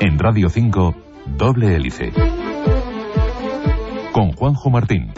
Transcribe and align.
En 0.00 0.18
Radio 0.18 0.50
5, 0.50 0.94
doble 1.38 1.74
hélice. 1.74 2.12
Con 4.12 4.32
Juanjo 4.32 4.68
Martín. 4.68 5.10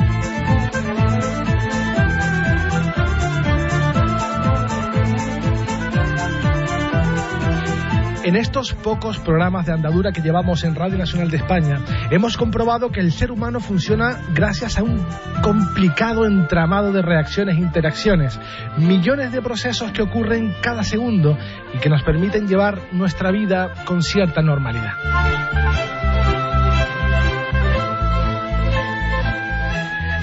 En 8.25 8.37
estos 8.37 8.73
pocos 8.73 9.19
programas 9.19 9.67
de 9.67 9.73
andadura 9.73 10.13
que 10.13 10.23
llevamos 10.23 10.63
en 10.63 10.77
Radio 10.77 10.97
Nacional 10.97 11.29
de 11.29 11.39
España, 11.39 11.81
hemos 12.11 12.37
comprobado 12.37 12.91
que 12.91 13.01
el 13.01 13.11
ser 13.11 13.33
humano 13.33 13.59
funciona 13.59 14.21
gracias 14.33 14.79
a 14.79 14.85
un 14.85 15.05
complicado 15.43 16.25
entramado 16.25 16.93
de 16.93 17.03
reacciones 17.03 17.57
e 17.57 17.61
interacciones, 17.61 18.39
millones 18.77 19.33
de 19.33 19.43
procesos 19.43 19.91
que 19.91 20.03
ocurren 20.03 20.55
cada 20.63 20.85
segundo 20.85 21.37
y 21.75 21.79
que 21.79 21.89
nos 21.89 22.05
permiten 22.05 22.47
llevar 22.47 22.79
nuestra 22.93 23.33
vida 23.33 23.73
con 23.85 24.03
cierta 24.03 24.41
normalidad. 24.41 26.02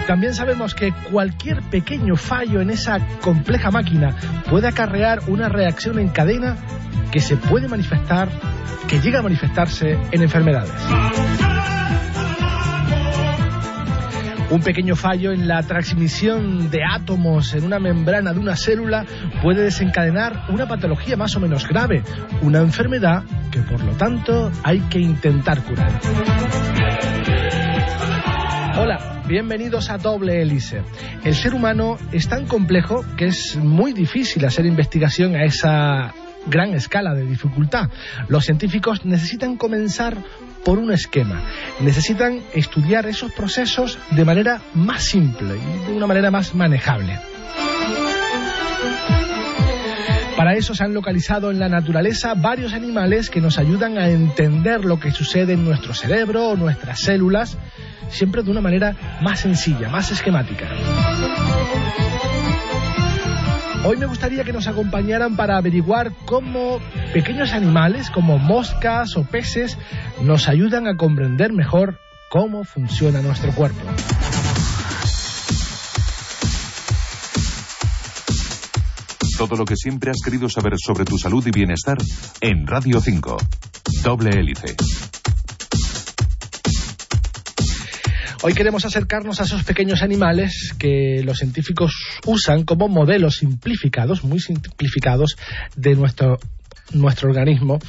También 0.10 0.34
sabemos 0.34 0.74
que 0.74 0.92
cualquier 0.92 1.62
pequeño 1.62 2.16
fallo 2.16 2.62
en 2.62 2.72
esa 2.72 2.98
compleja 3.22 3.70
máquina 3.70 4.16
puede 4.50 4.68
acarrear 4.68 5.20
una 5.28 5.50
reacción 5.50 6.00
en 6.00 6.10
cadena 6.10 6.58
que 7.12 7.20
se 7.20 7.38
puede 7.38 7.68
manifestar, 7.68 8.28
que 8.88 9.00
llega 9.00 9.20
a 9.20 9.22
manifestarse 9.22 10.00
en 10.12 10.22
enfermedades. 10.24 10.74
Un 14.50 14.62
pequeño 14.62 14.96
fallo 14.96 15.32
en 15.32 15.48
la 15.48 15.62
transmisión 15.62 16.72
de 16.72 16.80
átomos 16.84 17.54
en 17.54 17.66
una 17.66 17.78
membrana 17.78 18.34
de 18.34 18.40
una 18.40 18.56
célula 18.56 19.06
puede 19.44 19.62
desencadenar 19.62 20.46
una 20.50 20.68
patología 20.68 21.18
más 21.18 21.36
o 21.36 21.40
menos 21.40 21.68
grave, 21.68 22.02
una 22.42 22.62
enfermedad 22.62 23.26
que 23.52 23.60
por 23.60 23.84
lo 23.84 23.92
tanto 23.92 24.52
hay 24.64 24.80
que 24.90 24.98
intentar 24.98 25.62
curar. 25.62 25.92
Hola, 28.76 29.19
bienvenidos 29.30 29.92
a 29.92 30.00
Doble 30.00 30.42
Hélice. 30.42 30.82
El 31.24 31.36
ser 31.36 31.54
humano 31.54 32.00
es 32.12 32.28
tan 32.28 32.48
complejo 32.48 33.06
que 33.16 33.28
es 33.28 33.56
muy 33.58 33.94
difícil 33.94 34.44
hacer 34.44 34.66
investigación 34.66 35.36
a 35.36 35.46
esa 35.46 36.16
gran 36.48 36.74
escala 36.74 37.14
de 37.14 37.28
dificultad. 37.28 37.92
Los 38.28 38.46
científicos 38.46 39.06
necesitan 39.06 39.56
comenzar 39.56 40.18
por 40.66 40.80
un 40.80 40.92
esquema. 40.92 41.44
Necesitan 41.80 42.42
estudiar 42.56 43.06
esos 43.06 43.32
procesos 43.32 44.00
de 44.10 44.26
manera 44.26 44.62
más 44.74 45.04
simple 45.04 45.58
y 45.58 45.92
de 45.92 45.96
una 45.96 46.08
manera 46.08 46.32
más 46.32 46.56
manejable. 46.56 47.20
Para 50.40 50.54
eso 50.54 50.74
se 50.74 50.86
han 50.86 50.94
localizado 50.94 51.52
en 51.52 51.60
la 51.60 51.68
naturaleza 51.68 52.34
varios 52.34 52.72
animales 52.72 53.30
que 53.30 53.42
nos 53.42 53.58
ayudan 53.58 53.98
a 53.98 54.08
entender 54.08 54.86
lo 54.86 54.98
que 54.98 55.12
sucede 55.12 55.52
en 55.52 55.66
nuestro 55.66 55.94
cerebro 55.94 56.48
o 56.48 56.56
nuestras 56.56 57.02
células, 57.02 57.58
siempre 58.08 58.42
de 58.42 58.50
una 58.50 58.62
manera 58.62 59.20
más 59.22 59.42
sencilla, 59.42 59.90
más 59.90 60.12
esquemática. 60.12 60.66
Hoy 63.84 63.98
me 63.98 64.06
gustaría 64.06 64.46
que 64.46 64.54
nos 64.54 64.70
acompañaran 64.70 65.36
para 65.36 65.58
averiguar 65.58 66.14
cómo 66.24 66.80
pequeños 67.12 67.52
animales 67.52 68.10
como 68.10 68.38
moscas 68.38 69.18
o 69.18 69.26
peces 69.26 69.78
nos 70.22 70.48
ayudan 70.48 70.88
a 70.88 70.96
comprender 70.96 71.52
mejor 71.52 72.00
cómo 72.30 72.64
funciona 72.64 73.22
nuestro 73.22 73.52
cuerpo. 73.52 73.82
Todo 79.40 79.56
lo 79.56 79.64
que 79.64 79.78
siempre 79.78 80.12
has 80.12 80.18
querido 80.22 80.50
saber 80.50 80.74
sobre 80.78 81.06
tu 81.06 81.18
salud 81.18 81.42
y 81.48 81.52
bienestar 81.52 81.98
en 82.42 82.68
Radio 82.68 83.00
5. 83.00 83.38
Doble 84.04 84.32
hélice. 84.32 84.76
Hoy 88.44 88.54
queremos 88.54 88.84
acercarnos 88.84 89.40
a 89.40 89.46
esos 89.46 89.64
pequeños 89.64 90.02
animales 90.02 90.76
que 90.78 91.24
los 91.24 91.38
científicos 91.38 91.94
usan 92.26 92.66
como 92.66 92.90
modelos 92.90 93.38
simplificados, 93.38 94.26
muy 94.26 94.42
simplificados, 94.42 95.38
de 95.78 95.96
nuestro 95.96 96.38
nuestro 96.94 97.30
organismo, 97.30 97.80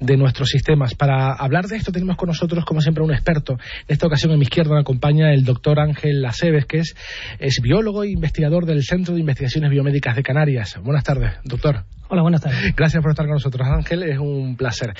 de 0.00 0.16
nuestros 0.16 0.48
sistemas. 0.48 0.94
Para 0.94 1.32
hablar 1.32 1.66
de 1.66 1.76
esto 1.76 1.92
tenemos 1.92 2.16
con 2.16 2.28
nosotros, 2.28 2.64
como 2.64 2.80
siempre, 2.80 3.02
un 3.02 3.12
experto. 3.12 3.54
En 3.54 3.94
esta 3.94 4.06
ocasión, 4.06 4.32
a 4.32 4.36
mi 4.36 4.42
izquierda 4.42 4.74
me 4.74 4.80
acompaña 4.80 5.32
el 5.32 5.44
doctor 5.44 5.80
Ángel 5.80 6.24
Aceves, 6.24 6.66
que 6.66 6.78
es, 6.78 6.94
es 7.38 7.60
biólogo 7.62 8.04
e 8.04 8.10
investigador 8.10 8.66
del 8.66 8.82
Centro 8.82 9.14
de 9.14 9.20
Investigaciones 9.20 9.70
Biomédicas 9.70 10.16
de 10.16 10.22
Canarias. 10.22 10.78
Buenas 10.82 11.04
tardes, 11.04 11.32
doctor. 11.44 11.84
Hola, 12.12 12.20
buenas 12.20 12.42
tardes. 12.42 12.76
Gracias 12.76 13.02
por 13.02 13.12
estar 13.12 13.24
con 13.24 13.36
nosotros, 13.36 13.66
Ángel. 13.66 14.02
Es 14.02 14.18
un 14.18 14.54
placer. 14.54 14.92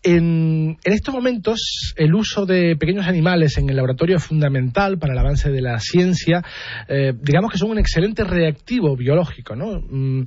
En, 0.00 0.76
en, 0.84 0.92
estos 0.92 1.12
momentos, 1.12 1.92
el 1.96 2.14
uso 2.14 2.46
de 2.46 2.76
pequeños 2.76 3.08
animales 3.08 3.58
en 3.58 3.68
el 3.68 3.74
laboratorio 3.74 4.18
es 4.18 4.22
fundamental 4.22 4.96
para 4.96 5.12
el 5.12 5.18
avance 5.18 5.50
de 5.50 5.60
la 5.60 5.80
ciencia. 5.80 6.44
Eh, 6.86 7.14
digamos 7.20 7.50
que 7.50 7.58
son 7.58 7.70
un 7.70 7.80
excelente 7.80 8.22
reactivo 8.22 8.96
biológico, 8.96 9.56
¿no? 9.56 9.80
Mm, 9.90 10.22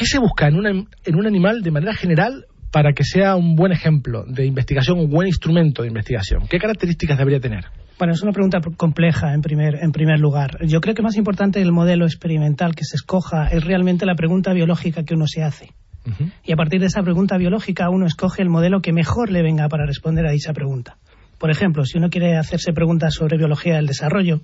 ¿Qué 0.00 0.06
se 0.06 0.18
busca 0.18 0.48
en, 0.48 0.56
una, 0.56 0.70
en 0.70 1.14
un 1.14 1.26
animal 1.26 1.60
de 1.60 1.70
manera 1.70 1.92
general 1.92 2.46
para 2.72 2.94
que 2.94 3.04
sea 3.04 3.36
un 3.36 3.54
buen 3.54 3.70
ejemplo 3.70 4.24
de 4.26 4.46
investigación, 4.46 4.98
un 4.98 5.10
buen 5.10 5.28
instrumento 5.28 5.82
de 5.82 5.88
investigación? 5.88 6.46
¿Qué 6.48 6.58
características 6.58 7.18
debería 7.18 7.38
tener? 7.38 7.66
Bueno, 7.98 8.14
es 8.14 8.22
una 8.22 8.32
pregunta 8.32 8.62
compleja 8.78 9.34
en 9.34 9.42
primer, 9.42 9.74
en 9.74 9.92
primer 9.92 10.18
lugar. 10.18 10.56
Yo 10.66 10.80
creo 10.80 10.94
que 10.94 11.02
más 11.02 11.18
importante 11.18 11.58
del 11.58 11.70
modelo 11.70 12.06
experimental 12.06 12.74
que 12.74 12.86
se 12.86 12.96
escoja 12.96 13.48
es 13.48 13.62
realmente 13.62 14.06
la 14.06 14.14
pregunta 14.14 14.54
biológica 14.54 15.04
que 15.04 15.12
uno 15.12 15.26
se 15.26 15.42
hace. 15.42 15.74
Uh 16.06 16.10
-huh. 16.12 16.32
Y 16.44 16.52
a 16.52 16.56
partir 16.56 16.80
de 16.80 16.86
esa 16.86 17.02
pregunta 17.02 17.36
biológica 17.36 17.90
uno 17.90 18.06
escoge 18.06 18.40
el 18.40 18.48
modelo 18.48 18.80
que 18.80 18.94
mejor 18.94 19.30
le 19.30 19.42
venga 19.42 19.68
para 19.68 19.84
responder 19.84 20.26
a 20.26 20.30
dicha 20.30 20.54
pregunta. 20.54 20.96
Por 21.36 21.50
ejemplo, 21.50 21.84
si 21.84 21.98
uno 21.98 22.08
quiere 22.08 22.38
hacerse 22.38 22.72
preguntas 22.72 23.12
sobre 23.12 23.36
biología 23.36 23.76
del 23.76 23.86
desarrollo, 23.86 24.40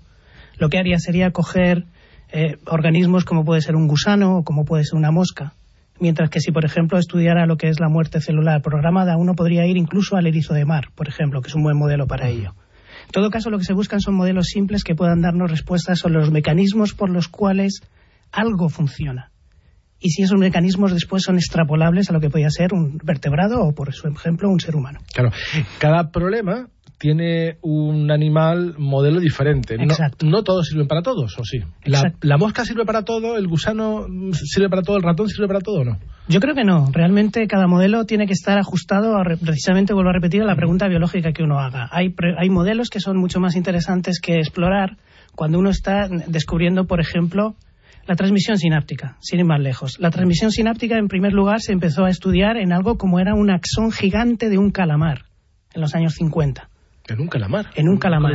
lo 0.59 0.69
que 0.69 0.77
haría 0.77 0.99
sería 0.99 1.31
coger 1.31 1.87
eh, 2.32 2.56
organismos 2.66 3.25
como 3.25 3.44
puede 3.44 3.60
ser 3.60 3.76
un 3.76 3.87
gusano 3.87 4.38
o 4.38 4.44
como 4.44 4.64
puede 4.64 4.84
ser 4.84 4.98
una 4.98 5.10
mosca. 5.10 5.53
Mientras 5.98 6.28
que 6.28 6.41
si, 6.41 6.53
por 6.53 6.64
ejemplo, 6.64 6.98
estudiara 6.98 7.47
lo 7.47 7.56
que 7.56 7.69
es 7.69 7.81
la 7.81 7.88
muerte 7.88 8.20
celular 8.20 8.60
programada, 8.60 9.16
uno 9.16 9.34
podría 9.34 9.66
ir 9.66 9.76
incluso 9.76 10.16
al 10.16 10.26
erizo 10.26 10.53
de 10.53 10.65
mar, 10.65 10.88
por 10.94 11.09
ejemplo, 11.09 11.41
que 11.41 11.48
es 11.48 11.54
un 11.54 11.62
buen 11.62 11.78
modelo 11.78 12.06
para 12.06 12.28
ello. 12.28 12.54
En 13.06 13.12
todo 13.12 13.31
caso, 13.31 13.50
lo 13.50 13.59
que 13.59 13.65
se 13.65 13.72
buscan 13.72 14.00
son 14.00 14.15
modelos 14.15 14.47
simples 14.47 14.84
que 14.84 14.94
puedan 14.94 15.22
darnos 15.22 15.50
respuestas 15.50 16.00
sobre 16.00 16.15
los 16.15 16.31
mecanismos 16.31 16.92
por 16.92 17.09
los 17.09 17.28
cuales 17.28 17.81
algo 18.32 18.69
funciona. 18.69 19.31
Y 19.98 20.10
si 20.10 20.22
esos 20.22 20.38
mecanismos 20.38 20.92
después 20.92 21.22
son 21.22 21.36
extrapolables 21.36 22.10
a 22.10 22.12
lo 22.12 22.20
que 22.20 22.28
podría 22.28 22.50
ser 22.50 22.75
un 22.75 22.98
vertebrado 23.03 23.62
o, 23.62 23.72
por 23.72 23.88
ejemplo, 23.88 24.50
un 24.50 24.60
ser 24.60 24.76
humano. 24.76 25.00
Claro, 25.15 25.31
cada 25.78 26.10
problema 26.10 26.69
tiene 26.99 27.59
un 27.62 28.11
animal 28.11 28.75
modelo 28.79 29.21
diferente. 29.21 29.77
No, 29.77 29.95
no 30.25 30.43
todos 30.43 30.69
sirven 30.69 30.89
para 30.89 31.03
todos, 31.03 31.39
¿o 31.39 31.45
sí? 31.45 31.59
La, 31.84 32.15
la, 32.23 32.39
mosca 32.39 32.65
sirve 32.65 32.84
para 32.87 33.03
todo? 33.03 33.37
¿El 33.37 33.47
gusano 33.49 34.07
sirve 34.33 34.71
para 34.71 34.83
todo? 34.83 34.97
¿El 34.97 35.03
ratón 35.03 35.29
sirve 35.29 35.47
para 35.47 35.61
todo 35.61 35.81
o 35.81 35.84
no? 35.84 35.99
Yo 36.29 36.41
creo 36.41 36.55
que 36.55 36.65
no. 36.65 36.91
Realmente 36.93 37.47
cada 37.47 37.67
modelo 37.67 38.05
tiene 38.05 38.27
que 38.27 38.33
estar 38.33 38.59
ajustado 38.59 39.17
a, 39.17 39.25
precisamente, 39.25 39.93
vuelvo 39.93 40.11
a 40.11 40.15
repetir, 40.15 40.43
a 40.43 40.47
la 40.47 40.57
pregunta 40.57 40.89
biológica 40.89 41.33
que 41.33 41.43
uno 41.43 41.59
haga. 41.59 41.89
Hay, 41.93 42.15
hay 42.39 42.49
modelos 42.49 42.89
que 42.89 43.01
son 43.01 43.19
mucho 43.19 43.41
más 43.41 43.57
interesantes 43.57 44.19
que 44.21 44.37
explorar 44.37 44.97
cuando 45.34 45.59
uno 45.59 45.69
está 45.69 46.09
descubriendo, 46.09 46.87
por 46.87 47.01
ejemplo, 47.01 47.57
la 48.07 48.15
transmisión 48.15 48.57
sináptica, 48.57 49.17
sin 49.21 49.41
ir 49.41 49.45
más 49.45 49.61
lejos. 49.61 49.99
La 49.99 50.11
transmisión 50.11 50.51
sináptica, 50.51 50.97
en 50.97 51.09
primer 51.09 51.33
lugar, 51.33 51.61
se 51.61 51.73
empezó 51.73 52.05
a 52.05 52.11
estudiar 52.11 52.57
en 52.57 52.73
algo 52.73 52.97
como 52.97 53.21
era 53.21 53.34
un 53.34 53.51
axón 53.51 53.93
gigante 53.93 54.49
de 54.49 54.57
un 54.57 54.71
calamar 54.71 55.27
en 55.75 55.83
los 55.83 55.95
años 55.95 56.15
50. 56.15 56.71
En 57.09 57.21
un 57.21 57.28
calamar. 57.28 57.67
En 57.75 57.89
un 57.89 57.99
calamar. 57.99 58.34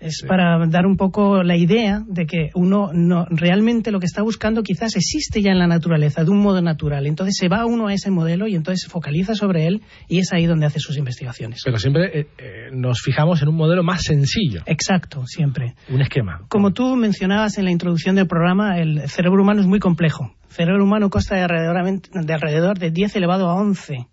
Es 0.00 0.16
sí. 0.16 0.26
para 0.26 0.66
dar 0.66 0.86
un 0.86 0.96
poco 0.96 1.42
la 1.42 1.56
idea 1.56 2.02
de 2.06 2.24
que 2.24 2.50
uno 2.54 2.90
no, 2.94 3.26
realmente 3.28 3.90
lo 3.90 4.00
que 4.00 4.06
está 4.06 4.22
buscando 4.22 4.62
quizás 4.62 4.96
existe 4.96 5.42
ya 5.42 5.50
en 5.50 5.58
la 5.58 5.66
naturaleza, 5.66 6.24
de 6.24 6.30
un 6.30 6.38
modo 6.38 6.62
natural. 6.62 7.06
Entonces 7.06 7.36
se 7.38 7.48
va 7.48 7.66
uno 7.66 7.88
a 7.88 7.92
ese 7.92 8.10
modelo 8.10 8.48
y 8.48 8.54
entonces 8.54 8.82
se 8.84 8.88
focaliza 8.88 9.34
sobre 9.34 9.66
él 9.66 9.82
y 10.08 10.18
es 10.20 10.32
ahí 10.32 10.46
donde 10.46 10.64
hace 10.64 10.80
sus 10.80 10.96
investigaciones. 10.96 11.60
Pero 11.64 11.78
siempre 11.78 12.18
eh, 12.18 12.26
eh, 12.38 12.70
nos 12.72 13.02
fijamos 13.02 13.42
en 13.42 13.48
un 13.48 13.56
modelo 13.56 13.82
más 13.82 14.02
sencillo. 14.02 14.62
Exacto, 14.64 15.26
siempre. 15.26 15.74
Un 15.90 16.00
esquema. 16.00 16.46
Como 16.48 16.72
tú 16.72 16.96
mencionabas 16.96 17.58
en 17.58 17.66
la 17.66 17.70
introducción 17.70 18.16
del 18.16 18.26
programa, 18.26 18.78
el 18.78 19.06
cerebro 19.08 19.42
humano 19.42 19.60
es 19.60 19.66
muy 19.66 19.80
complejo. 19.80 20.34
El 20.48 20.54
cerebro 20.54 20.82
humano 20.82 21.10
consta 21.10 21.36
de 21.36 21.42
alrededor 21.42 22.00
de, 22.24 22.32
alrededor 22.32 22.78
de 22.78 22.90
10 22.90 23.16
elevado 23.16 23.50
a 23.50 23.54
11 23.54 24.06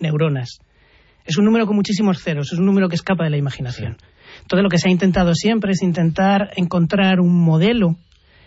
neuronas. 0.00 0.58
Es 1.28 1.36
un 1.36 1.44
número 1.44 1.66
con 1.66 1.76
muchísimos 1.76 2.22
ceros, 2.22 2.54
es 2.54 2.58
un 2.58 2.64
número 2.64 2.88
que 2.88 2.94
escapa 2.94 3.24
de 3.24 3.30
la 3.30 3.36
imaginación. 3.36 3.98
Sí. 4.00 4.06
Entonces 4.40 4.62
lo 4.62 4.70
que 4.70 4.78
se 4.78 4.88
ha 4.88 4.90
intentado 4.90 5.34
siempre 5.34 5.72
es 5.72 5.82
intentar 5.82 6.52
encontrar 6.56 7.20
un 7.20 7.44
modelo 7.44 7.96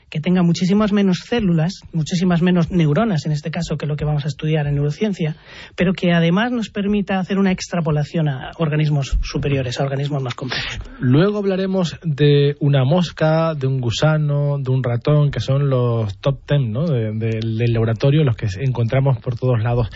que 0.09 0.19
tenga 0.19 0.43
muchísimas 0.43 0.91
menos 0.91 1.19
células, 1.25 1.81
muchísimas 1.93 2.41
menos 2.41 2.69
neuronas 2.69 3.25
en 3.25 3.31
este 3.31 3.49
caso 3.49 3.77
que 3.77 3.85
lo 3.85 3.95
que 3.95 4.03
vamos 4.03 4.25
a 4.25 4.27
estudiar 4.27 4.65
en 4.67 4.75
neurociencia, 4.75 5.37
pero 5.77 5.93
que 5.93 6.11
además 6.11 6.51
nos 6.51 6.69
permita 6.69 7.19
hacer 7.19 7.37
una 7.37 7.51
extrapolación 7.51 8.27
a 8.27 8.51
organismos 8.57 9.17
superiores, 9.21 9.79
a 9.79 9.83
organismos 9.83 10.21
más 10.21 10.33
complejos. 10.33 10.79
Luego 10.99 11.37
hablaremos 11.37 11.97
de 12.03 12.55
una 12.59 12.83
mosca, 12.83 13.53
de 13.53 13.67
un 13.67 13.79
gusano, 13.79 14.57
de 14.59 14.69
un 14.71 14.83
ratón, 14.83 15.31
que 15.31 15.39
son 15.39 15.69
los 15.69 16.17
top 16.17 16.39
ten 16.45 16.73
¿no? 16.73 16.85
del 16.87 17.71
laboratorio, 17.71 18.25
los 18.25 18.35
que 18.35 18.47
encontramos 18.59 19.19
por 19.19 19.37
todos 19.37 19.61
lados. 19.63 19.87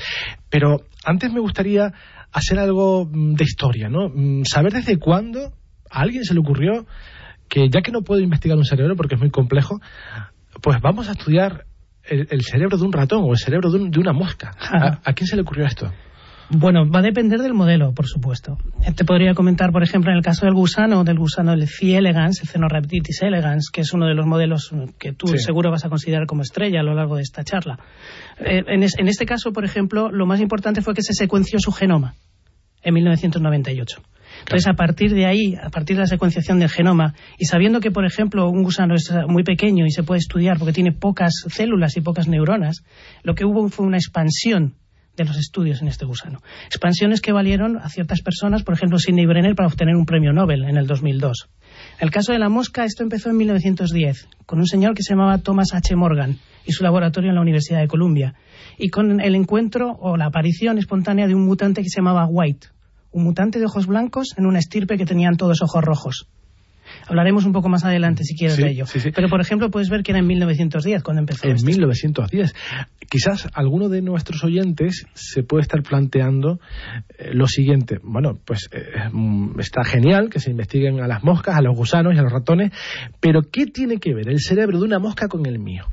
Pero 0.50 0.84
antes 1.04 1.34
me 1.34 1.42
gustaría 1.42 1.92
hacer 2.36 2.60
algo 2.60 3.06
mm, 3.06 3.36
de 3.36 3.44
historia, 3.44 3.90
¿no? 3.90 4.10
Mm, 4.10 4.44
saber 4.44 4.74
desde 4.74 4.98
cuándo 4.98 5.54
a 5.90 6.02
alguien 6.02 6.26
se 6.26 6.34
le 6.34 6.42
ocurrió 6.42 6.86
que 7.48 7.70
ya 7.70 7.82
que 7.82 7.92
no 7.92 8.02
puedo 8.02 8.22
investigar 8.22 8.58
un 8.58 8.66
cerebro 8.66 8.96
porque 8.96 9.16
es 9.16 9.22
muy 9.22 9.32
complejo, 9.32 9.80
pues 10.62 10.82
vamos 10.82 11.08
a 11.08 11.14
estudiar 11.14 11.66
el, 12.04 12.42
cerebro 12.42 12.78
de 12.78 12.84
un 12.84 12.92
ratón 12.92 13.24
o 13.24 13.32
el 13.32 13.38
cerebro 13.38 13.72
de, 13.72 14.00
una 14.00 14.14
mosca. 14.14 14.52
¿A, 15.04 15.14
quién 15.14 15.28
se 15.28 15.36
le 15.36 15.44
ocurrió 15.44 15.66
esto? 15.66 15.92
Bueno, 16.50 16.90
va 16.90 17.00
a 17.00 17.02
depender 17.02 17.40
del 17.40 17.54
modelo, 17.54 17.94
por 17.94 18.08
supuesto. 18.08 18.58
Te 18.96 19.04
podría 19.04 19.34
comentar, 19.34 19.72
por 19.72 19.82
ejemplo, 19.82 20.12
en 20.12 20.18
el 20.18 20.24
caso 20.24 20.46
del 20.46 20.54
gusano, 20.54 21.04
del 21.04 21.18
gusano 21.18 21.54
el 21.54 21.68
C. 21.68 21.98
elegans, 21.98 22.42
el 22.42 22.48
Cenorhabditis 22.48 23.24
elegans, 23.24 23.70
que 23.72 23.82
es 23.82 23.94
uno 23.94 24.06
de 24.06 24.14
los 24.14 24.28
modelos 24.28 24.72
que 25.00 25.12
tú 25.12 25.28
seguro 25.38 25.72
vas 25.72 25.86
a 25.86 25.90
considerar 25.90 26.28
como 26.28 26.44
estrella 26.44 26.82
a 26.82 26.84
lo 26.84 26.94
largo 26.94 27.16
de 27.16 27.24
esta 27.24 27.44
charla. 27.44 27.80
Eh, 28.40 28.64
en, 28.68 28.84
en 28.84 29.08
este 29.08 29.26
caso, 29.26 29.54
por 29.54 29.66
ejemplo, 29.66 30.12
lo 30.12 30.28
más 30.28 30.40
importante 30.40 30.82
fue 30.82 30.94
que 30.94 31.02
se 31.02 31.14
secuenció 31.14 31.60
su 31.60 31.72
genoma 31.72 32.14
en 32.84 32.94
1998. 32.94 34.02
Entonces, 34.40 34.68
a 34.68 34.74
partir 34.74 35.14
de 35.14 35.26
ahí, 35.26 35.56
a 35.56 35.70
partir 35.70 35.96
de 35.96 36.02
la 36.02 36.08
secuenciación 36.08 36.60
del 36.60 36.70
genoma, 36.70 37.16
y 37.40 37.46
sabiendo 37.46 37.80
que, 37.80 37.90
por 37.90 38.06
ejemplo, 38.06 38.50
un 38.50 38.64
gusano 38.64 38.94
es 38.94 39.12
muy 39.28 39.44
pequeño 39.44 39.86
y 39.86 39.92
se 39.92 40.04
puede 40.04 40.20
estudiar 40.20 40.60
porque 40.60 40.74
tiene 40.74 40.92
pocas 40.92 41.34
células 41.48 41.98
y 41.98 42.02
pocas 42.02 42.28
neuronas, 42.28 42.84
lo 43.24 43.34
que 43.34 43.46
hubo 43.46 43.68
fue 43.70 43.86
una 43.86 43.98
expansión 43.98 44.76
de 45.16 45.26
los 45.26 45.38
estudios 45.38 45.82
en 45.82 45.88
este 45.88 46.06
gusano. 46.06 46.42
Expansiones 46.68 47.22
que 47.22 47.32
valieron 47.32 47.78
a 47.78 47.90
ciertas 47.90 48.22
personas, 48.22 48.64
por 48.64 48.74
ejemplo, 48.74 49.00
Sidney 49.00 49.26
Brenner 49.26 49.56
para 49.56 49.68
obtener 49.68 49.96
un 49.96 50.06
premio 50.06 50.34
Nobel 50.34 50.64
en 50.66 50.78
el 50.78 50.88
2002. 50.88 51.50
En 52.00 52.06
el 52.06 52.12
caso 52.12 52.32
de 52.32 52.40
la 52.40 52.50
mosca, 52.50 52.86
esto 52.86 53.04
empezó 53.04 53.30
en 53.30 53.38
1910, 53.38 54.28
con 54.46 54.60
un 54.60 54.68
señor 54.68 54.94
que 54.94 55.04
se 55.04 55.14
llamaba 55.14 55.38
Thomas 55.40 55.74
H. 55.74 55.96
Morgan 55.96 56.38
y 56.66 56.72
su 56.72 56.84
laboratorio 56.84 57.30
en 57.30 57.36
la 57.36 57.42
Universidad 57.42 57.80
de 57.80 57.88
Columbia, 57.88 58.36
y 58.78 58.90
con 58.90 59.22
el 59.22 59.36
encuentro 59.36 59.92
o 60.00 60.18
la 60.18 60.26
aparición 60.26 60.78
espontánea 60.78 61.28
de 61.28 61.36
un 61.36 61.46
mutante 61.46 61.82
que 61.82 61.90
se 61.90 61.98
llamaba 61.98 62.26
White, 62.26 62.68
un 63.12 63.24
mutante 63.24 63.60
de 63.60 63.66
ojos 63.66 63.88
blancos 63.88 64.34
en 64.38 64.46
una 64.46 64.60
estirpe 64.60 64.98
que 64.98 65.06
tenían 65.06 65.38
todos 65.38 65.62
ojos 65.62 65.84
rojos. 65.84 66.28
Hablaremos 67.08 67.46
un 67.46 67.52
poco 67.52 67.70
más 67.70 67.86
adelante, 67.86 68.24
si 68.24 68.36
quieres, 68.36 68.58
de 68.58 68.70
ello. 68.70 68.86
Pero, 69.14 69.30
por 69.30 69.42
ejemplo, 69.42 69.70
puedes 69.70 69.90
ver 69.90 70.04
que 70.04 70.12
era 70.12 70.20
en 70.20 70.28
1910 70.28 71.04
cuando 71.04 71.22
empezó. 71.22 71.48
En 71.48 71.58
1910. 71.64 72.54
Quizás 73.10 73.48
alguno 73.54 73.90
de 73.90 74.02
nuestros 74.02 74.44
oyentes 74.44 75.06
se 75.14 75.44
puede 75.44 75.62
estar 75.62 75.84
planteando 75.84 76.60
eh, 77.18 77.32
lo 77.34 77.48
siguiente. 77.48 78.00
Bueno, 78.02 78.38
pues 78.44 78.70
eh, 78.72 79.10
mm, 79.12 79.60
está 79.60 79.84
genial 79.84 80.30
que 80.30 80.40
se 80.40 80.50
investiguen 80.50 81.00
a 81.02 81.08
las 81.08 81.24
moscas, 81.24 81.56
a 81.56 81.62
los 81.62 81.76
gusanos 81.76 82.16
y 82.16 82.18
a 82.18 82.24
los 82.24 82.32
ratones, 82.32 82.72
pero 83.20 83.42
¿qué 83.44 83.68
tiene 83.68 83.98
que 83.98 84.14
ver 84.14 84.30
el 84.30 84.40
cerebro 84.40 84.80
de 84.80 84.86
una 84.86 85.00
mosca 85.00 85.28
con 85.28 85.46
el 85.46 85.60
mío? 85.60 85.86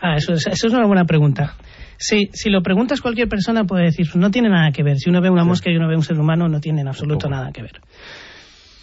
Ah, 0.00 0.16
eso 0.16 0.32
es, 0.32 0.46
eso 0.46 0.66
es 0.66 0.72
una 0.72 0.86
buena 0.86 1.04
pregunta. 1.04 1.54
Sí, 1.96 2.28
si 2.32 2.50
lo 2.50 2.62
preguntas 2.62 3.00
cualquier 3.00 3.28
persona 3.28 3.64
puede 3.64 3.84
decir, 3.84 4.06
no 4.16 4.30
tiene 4.30 4.48
nada 4.48 4.70
que 4.72 4.82
ver. 4.82 4.98
Si 4.98 5.08
uno 5.08 5.20
ve 5.20 5.30
una 5.30 5.44
mosca 5.44 5.70
y 5.70 5.76
uno 5.76 5.88
ve 5.88 5.96
un 5.96 6.02
ser 6.02 6.18
humano, 6.18 6.48
no 6.48 6.60
tienen 6.60 6.88
absoluto 6.88 7.28
nada 7.28 7.52
que 7.52 7.62
ver. 7.62 7.80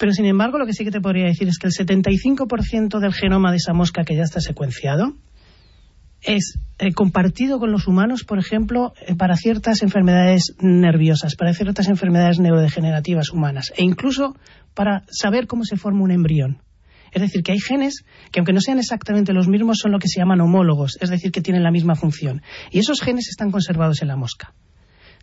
Pero 0.01 0.13
sin 0.13 0.25
embargo, 0.25 0.57
lo 0.57 0.65
que 0.65 0.73
sí 0.73 0.83
que 0.83 0.89
te 0.89 0.99
podría 0.99 1.25
decir 1.25 1.47
es 1.47 1.59
que 1.59 1.67
el 1.67 1.73
75% 1.73 2.99
del 2.99 3.13
genoma 3.13 3.51
de 3.51 3.57
esa 3.57 3.71
mosca 3.71 4.03
que 4.03 4.15
ya 4.15 4.23
está 4.23 4.41
secuenciado 4.41 5.13
es 6.23 6.57
eh, 6.79 6.91
compartido 6.91 7.59
con 7.59 7.71
los 7.71 7.87
humanos, 7.87 8.23
por 8.23 8.39
ejemplo, 8.39 8.93
eh, 9.05 9.13
para 9.13 9.35
ciertas 9.35 9.83
enfermedades 9.83 10.55
nerviosas, 10.59 11.35
para 11.35 11.53
ciertas 11.53 11.87
enfermedades 11.87 12.39
neurodegenerativas 12.39 13.29
humanas, 13.29 13.71
e 13.77 13.83
incluso 13.83 14.35
para 14.73 15.03
saber 15.07 15.45
cómo 15.45 15.65
se 15.65 15.77
forma 15.77 16.01
un 16.01 16.09
embrión. 16.09 16.63
Es 17.11 17.21
decir, 17.21 17.43
que 17.43 17.51
hay 17.51 17.59
genes 17.59 18.03
que, 18.31 18.39
aunque 18.39 18.53
no 18.53 18.59
sean 18.59 18.79
exactamente 18.79 19.33
los 19.33 19.47
mismos, 19.47 19.77
son 19.77 19.91
lo 19.91 19.99
que 19.99 20.07
se 20.07 20.19
llaman 20.19 20.41
homólogos, 20.41 20.97
es 20.99 21.11
decir, 21.11 21.31
que 21.31 21.41
tienen 21.41 21.61
la 21.61 21.69
misma 21.69 21.93
función. 21.93 22.41
Y 22.71 22.79
esos 22.79 23.01
genes 23.01 23.27
están 23.29 23.51
conservados 23.51 24.01
en 24.01 24.07
la 24.07 24.15
mosca. 24.15 24.55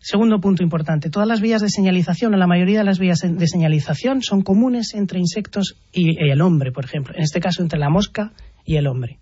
Segundo 0.01 0.39
punto 0.39 0.63
importante, 0.63 1.09
todas 1.09 1.27
las 1.27 1.41
vías 1.41 1.61
de 1.61 1.69
señalización, 1.69 2.33
o 2.33 2.37
la 2.37 2.47
mayoría 2.47 2.79
de 2.79 2.85
las 2.85 2.99
vías 2.99 3.19
de 3.21 3.47
señalización, 3.47 4.21
son 4.21 4.41
comunes 4.41 4.93
entre 4.93 5.19
insectos 5.19 5.77
y 5.91 6.17
el 6.19 6.41
hombre, 6.41 6.71
por 6.71 6.85
ejemplo. 6.85 7.13
En 7.15 7.23
este 7.23 7.39
caso, 7.39 7.61
entre 7.61 7.79
la 7.79 7.89
mosca 7.89 8.31
y 8.65 8.77
el 8.77 8.87
hombre. 8.87 9.19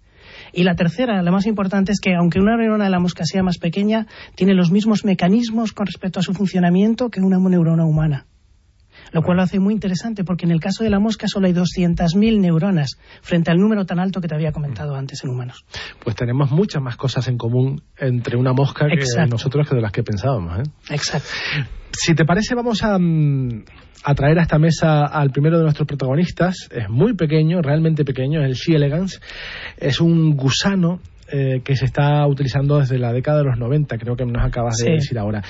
Y 0.53 0.63
la 0.63 0.75
tercera, 0.75 1.21
la 1.21 1.31
más 1.31 1.45
importante, 1.45 1.91
es 1.91 2.00
que 2.00 2.15
aunque 2.15 2.39
una 2.39 2.57
neurona 2.57 2.85
de 2.85 2.91
la 2.91 3.00
mosca 3.00 3.25
sea 3.25 3.44
más 3.44 3.57
pequeña, 3.57 4.07
tiene 4.35 4.53
los 4.53 4.71
mismos 4.71 5.03
mecanismos 5.03 5.74
con 5.74 5.88
respecto 5.88 6.19
a 6.19 6.24
su 6.24 6.33
funcionamiento 6.33 7.09
que 7.09 7.21
una 7.21 7.38
neurona 7.38 7.85
humana 7.85 8.25
lo 9.12 9.21
cual 9.21 9.38
lo 9.38 9.44
hace 9.44 9.59
muy 9.59 9.74
interesante 9.74 10.24
porque 10.24 10.45
en 10.45 10.51
el 10.51 10.59
caso 10.59 10.83
de 10.83 10.89
la 10.89 11.00
mosca 11.00 11.27
solo 11.27 11.48
hay 11.48 11.54
200.000 11.54 12.39
neuronas 12.39 12.98
frente 13.21 13.51
al 13.51 13.57
número 13.57 13.86
tan 13.86 14.00
alto 14.00 14.21
que 14.21 14.27
te 14.27 14.36
había 14.36 14.51
comentado 14.51 14.95
antes 14.95 15.24
en 15.24 15.30
humanos. 15.30 15.65
Pues 16.04 16.15
tenemos 16.15 16.51
muchas 16.51 16.81
más 16.81 16.98
cosas 16.98 17.27
en 17.27 17.38
común 17.38 17.81
entre 17.98 18.38
una 18.38 18.54
mosca 18.54 18.88
que 18.88 19.06
nosotros 19.30 19.68
que 19.68 19.75
de 19.75 19.81
las 19.81 19.92
que 19.92 20.04
pensábamos. 20.04 20.59
¿eh? 20.59 20.63
Exacto. 20.89 21.30
Si 21.92 22.13
te 22.13 22.25
parece, 22.25 22.54
vamos 22.54 22.83
a, 22.83 22.98
mm, 23.00 23.63
a, 24.04 24.15
traer 24.15 24.39
a 24.39 24.44
esta 24.44 24.59
mesa 24.59 25.06
al 25.06 25.31
primero 25.31 25.57
de 25.57 25.63
nuestros 25.63 25.88
protagonistas. 25.88 26.69
Es 26.71 26.89
muy 26.89 27.15
pequeño, 27.15 27.62
realmente 27.62 28.06
pequeño, 28.06 28.42
es 28.42 28.50
el 28.50 28.56
C. 28.56 28.75
elegans. 28.75 29.21
Es 29.77 30.00
un 30.00 30.36
gusano 30.36 31.00
eh, 31.30 31.62
que 31.63 31.75
se 31.75 31.86
está 31.86 32.25
utilizando 32.25 32.80
desde 32.80 32.98
la 32.98 33.12
década 33.12 33.39
de 33.39 33.45
los 33.45 33.57
90, 33.57 33.98
creo 33.98 34.15
que 34.15 34.25
nos 34.25 34.45
acabas 34.45 34.77
de 34.77 34.92
decir 34.94 35.19
ahora. 35.19 35.44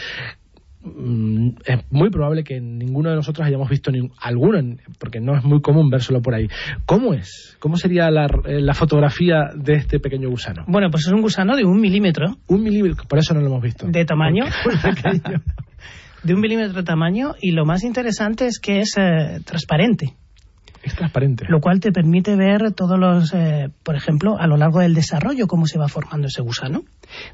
Mm, 0.95 1.49
es 1.65 1.79
muy 1.91 2.09
probable 2.09 2.43
que 2.43 2.59
ninguno 2.59 3.09
de 3.09 3.15
nosotros 3.15 3.45
hayamos 3.45 3.69
visto 3.69 3.91
ni 3.91 4.09
alguno, 4.21 4.59
porque 4.99 5.19
no 5.19 5.37
es 5.37 5.43
muy 5.43 5.61
común 5.61 5.89
vérselo 5.89 6.21
por 6.21 6.35
ahí. 6.35 6.47
¿Cómo 6.85 7.13
es? 7.13 7.57
¿Cómo 7.59 7.77
sería 7.77 8.09
la, 8.09 8.27
eh, 8.45 8.61
la, 8.61 8.73
fotografía 8.73 9.49
de 9.55 9.75
este 9.75 9.99
pequeño 9.99 10.29
gusano? 10.29 10.65
Bueno, 10.67 10.89
pues 10.89 11.07
es 11.07 11.13
un 11.13 11.21
gusano 11.21 11.55
de 11.55 11.65
un 11.65 11.79
milímetro. 11.79 12.37
Un 12.47 12.63
milímetro, 12.63 13.05
por 13.07 13.19
eso 13.19 13.33
no 13.33 13.41
lo 13.41 13.47
hemos 13.47 13.61
visto. 13.61 13.87
De 13.87 14.05
tamaño. 14.05 14.45
de 16.23 16.33
un 16.33 16.39
milímetro 16.41 16.73
de 16.73 16.83
tamaño 16.83 17.35
y 17.41 17.51
lo 17.51 17.65
más 17.65 17.83
interesante 17.83 18.47
es 18.47 18.59
que 18.59 18.79
es 18.79 18.95
eh, 18.97 19.39
transparente. 19.45 20.15
Es 20.87 20.95
transparente. 20.95 21.45
Lo 21.49 21.59
cual 21.59 21.81
te 21.81 21.91
permite 21.91 22.37
ver 22.37 22.71
todos 22.71 22.97
los, 22.97 23.33
eh, 23.33 23.69
por 23.83 23.97
ejemplo, 23.97 24.37
a 24.39 24.47
lo 24.47 24.55
largo 24.55 24.79
del 24.79 24.93
desarrollo, 24.93 25.45
cómo 25.45 25.67
se 25.67 25.77
va 25.77 25.89
formando 25.89 26.27
ese 26.27 26.41
gusano. 26.41 26.85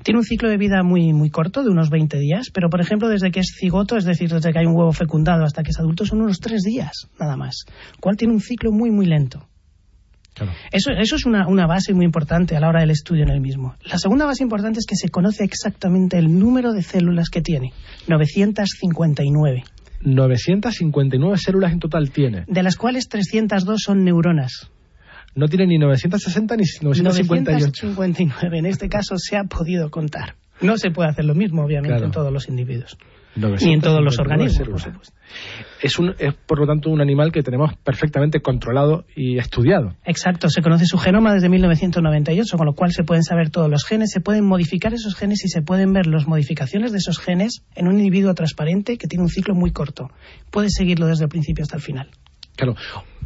Tiene 0.01 0.17
un 0.17 0.25
ciclo 0.25 0.49
de 0.49 0.57
vida 0.57 0.81
muy, 0.81 1.13
muy 1.13 1.29
corto, 1.29 1.63
de 1.63 1.69
unos 1.69 1.91
20 1.91 2.17
días, 2.17 2.49
pero, 2.51 2.71
por 2.71 2.81
ejemplo, 2.81 3.09
desde 3.09 3.29
que 3.29 3.41
es 3.41 3.55
cigoto, 3.55 3.95
es 3.95 4.05
decir, 4.05 4.31
desde 4.31 4.51
que 4.51 4.57
hay 4.57 4.65
un 4.65 4.75
huevo 4.75 4.91
fecundado 4.91 5.43
hasta 5.43 5.61
que 5.61 5.69
es 5.69 5.79
adulto, 5.79 6.03
son 6.03 6.21
unos 6.21 6.39
3 6.39 6.63
días, 6.63 7.09
nada 7.19 7.37
más. 7.37 7.65
Cual 7.99 8.17
tiene 8.17 8.33
un 8.33 8.41
ciclo 8.41 8.71
muy, 8.71 8.89
muy 8.89 9.05
lento. 9.05 9.47
Eso, 10.71 10.91
eso, 10.91 11.15
es 11.15 11.27
una, 11.27 11.47
una, 11.47 11.67
base 11.67 11.93
muy 11.93 12.05
importante 12.05 12.57
a 12.57 12.59
la 12.59 12.67
hora 12.67 12.79
del 12.79 12.89
estudio 12.89 13.21
en 13.21 13.29
el 13.29 13.39
mismo. 13.39 13.75
La 13.85 13.99
segunda 13.99 14.25
base 14.25 14.41
importante 14.41 14.79
es 14.79 14.87
que 14.87 14.95
se 14.95 15.09
conoce 15.09 15.43
exactamente 15.43 16.17
el 16.17 16.39
número 16.39 16.73
de 16.73 16.81
células 16.81 17.29
que 17.29 17.41
tiene, 17.43 17.71
959. 18.07 19.63
959 20.03 21.37
células 21.37 21.71
en 21.71 21.79
total 21.79 22.11
tiene. 22.11 22.45
De 22.47 22.63
las 22.63 22.75
cuales 22.75 23.07
302 23.09 23.81
son 23.81 24.03
neuronas. 24.03 24.69
No 25.35 25.47
tiene 25.47 25.65
ni 25.65 25.77
960 25.77 26.55
ni 26.57 26.63
958. 26.81 27.87
959. 27.87 28.57
En 28.59 28.65
este 28.65 28.89
caso 28.89 29.17
se 29.17 29.37
ha 29.37 29.45
podido 29.45 29.89
contar. 29.89 30.35
No 30.61 30.77
se 30.77 30.91
puede 30.91 31.09
hacer 31.09 31.25
lo 31.25 31.33
mismo, 31.33 31.63
obviamente, 31.63 32.05
en 32.05 32.11
todos 32.11 32.31
los 32.31 32.47
individuos. 32.47 32.97
Ni 33.35 33.73
en 33.73 33.81
todos 33.81 34.03
los 34.03 34.19
organismos, 34.19 34.87
Es, 35.81 35.97
un, 35.97 36.13
es, 36.19 36.33
por 36.33 36.59
lo 36.59 36.67
tanto, 36.67 36.89
un 36.89 37.01
animal 37.01 37.31
que 37.31 37.41
tenemos 37.41 37.75
perfectamente 37.83 38.41
controlado 38.41 39.05
y 39.15 39.37
estudiado. 39.37 39.95
Exacto, 40.05 40.49
se 40.49 40.61
conoce 40.61 40.85
su 40.85 40.97
genoma 40.97 41.33
desde 41.33 41.49
1998, 41.49 42.57
con 42.57 42.67
lo 42.67 42.73
cual 42.73 42.91
se 42.91 43.03
pueden 43.03 43.23
saber 43.23 43.49
todos 43.49 43.69
los 43.69 43.85
genes, 43.85 44.11
se 44.11 44.21
pueden 44.21 44.45
modificar 44.45 44.93
esos 44.93 45.15
genes 45.15 45.43
y 45.45 45.49
se 45.49 45.61
pueden 45.61 45.93
ver 45.93 46.05
las 46.07 46.27
modificaciones 46.27 46.91
de 46.91 46.99
esos 46.99 47.19
genes 47.19 47.63
en 47.75 47.87
un 47.87 47.97
individuo 47.97 48.33
transparente 48.33 48.97
que 48.97 49.07
tiene 49.07 49.23
un 49.23 49.29
ciclo 49.29 49.55
muy 49.55 49.71
corto. 49.71 50.09
Puedes 50.51 50.73
seguirlo 50.73 51.07
desde 51.07 51.23
el 51.23 51.29
principio 51.29 51.63
hasta 51.63 51.77
el 51.77 51.81
final. 51.81 52.09
Claro. 52.55 52.75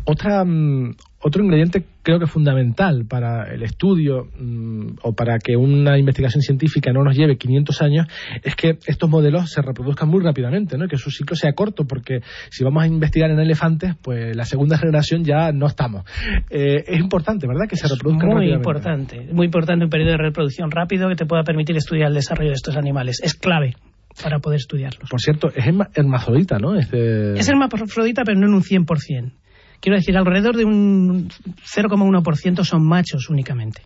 Otra, 0.05 0.45
mm, 0.45 0.95
otro 1.19 1.43
ingrediente 1.43 1.83
creo 2.03 2.19
que 2.19 2.27
fundamental 2.27 3.05
para 3.05 3.51
el 3.51 3.63
estudio 3.63 4.27
mm, 4.39 4.97
o 5.01 5.13
para 5.13 5.39
que 5.39 5.55
una 5.55 5.97
investigación 5.97 6.41
científica 6.41 6.91
no 6.93 7.03
nos 7.03 7.17
lleve 7.17 7.38
500 7.38 7.81
años 7.81 8.07
es 8.43 8.55
que 8.55 8.77
estos 8.86 9.09
modelos 9.09 9.50
se 9.50 9.62
reproduzcan 9.62 10.09
muy 10.09 10.24
rápidamente, 10.24 10.77
¿no? 10.77 10.88
que 10.88 10.97
su 10.97 11.09
ciclo 11.09 11.36
sea 11.36 11.53
corto, 11.53 11.86
porque 11.86 12.21
si 12.50 12.63
vamos 12.63 12.83
a 12.83 12.88
investigar 12.88 13.31
en 13.31 13.39
elefantes, 13.39 13.95
pues 14.01 14.36
la 14.36 14.45
segunda 14.45 14.77
generación 14.77 15.24
ya 15.24 15.51
no 15.51 15.65
estamos. 15.65 16.03
Eh, 16.50 16.83
es 16.88 17.00
importante, 17.00 17.47
¿verdad?, 17.47 17.67
que 17.67 17.75
se 17.75 17.88
reproduzcan 17.88 18.29
muy 18.29 18.51
importante, 18.51 19.27
muy 19.31 19.45
importante 19.45 19.86
un 19.86 19.89
periodo 19.89 20.12
de 20.12 20.17
reproducción 20.17 20.71
rápido 20.71 21.09
que 21.09 21.15
te 21.15 21.25
pueda 21.25 21.43
permitir 21.43 21.75
estudiar 21.75 22.09
el 22.09 22.15
desarrollo 22.15 22.50
de 22.50 22.55
estos 22.55 22.77
animales. 22.77 23.19
Es 23.24 23.33
clave 23.33 23.75
para 24.21 24.39
poder 24.39 24.57
estudiarlos. 24.57 25.09
Por 25.09 25.19
cierto, 25.19 25.50
es 25.53 25.65
hermafrodita, 25.93 26.57
¿no? 26.59 26.75
Este... 26.75 27.33
Es 27.33 27.47
hermafrodita, 27.50 28.24
pero 28.24 28.39
no 28.39 28.47
en 28.47 28.53
un 28.53 28.62
100%. 28.62 29.31
Quiero 29.79 29.98
decir, 29.98 30.17
alrededor 30.17 30.57
de 30.57 30.65
un 30.65 31.29
0,1% 31.29 32.63
son 32.63 32.86
machos 32.86 33.29
únicamente. 33.29 33.81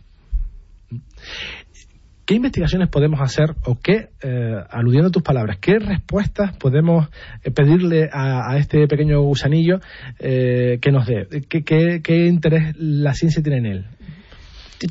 ¿Qué 2.24 2.34
investigaciones 2.34 2.88
podemos 2.88 3.20
hacer 3.20 3.56
o 3.64 3.78
qué, 3.80 4.10
eh, 4.22 4.54
aludiendo 4.70 5.08
a 5.08 5.10
tus 5.10 5.22
palabras, 5.22 5.58
qué 5.60 5.78
respuestas 5.78 6.56
podemos 6.56 7.08
eh, 7.42 7.50
pedirle 7.50 8.08
a, 8.12 8.56
este 8.58 8.86
pequeño 8.86 9.20
gusanillo 9.22 9.80
eh, 10.20 10.78
que 10.80 10.92
nos 10.92 11.06
dé? 11.06 11.26
¿Qué, 11.48 12.26
interés 12.26 12.76
la 12.78 13.12
ciencia 13.14 13.42
tiene 13.42 13.58
en 13.58 13.66
él? 13.66 13.86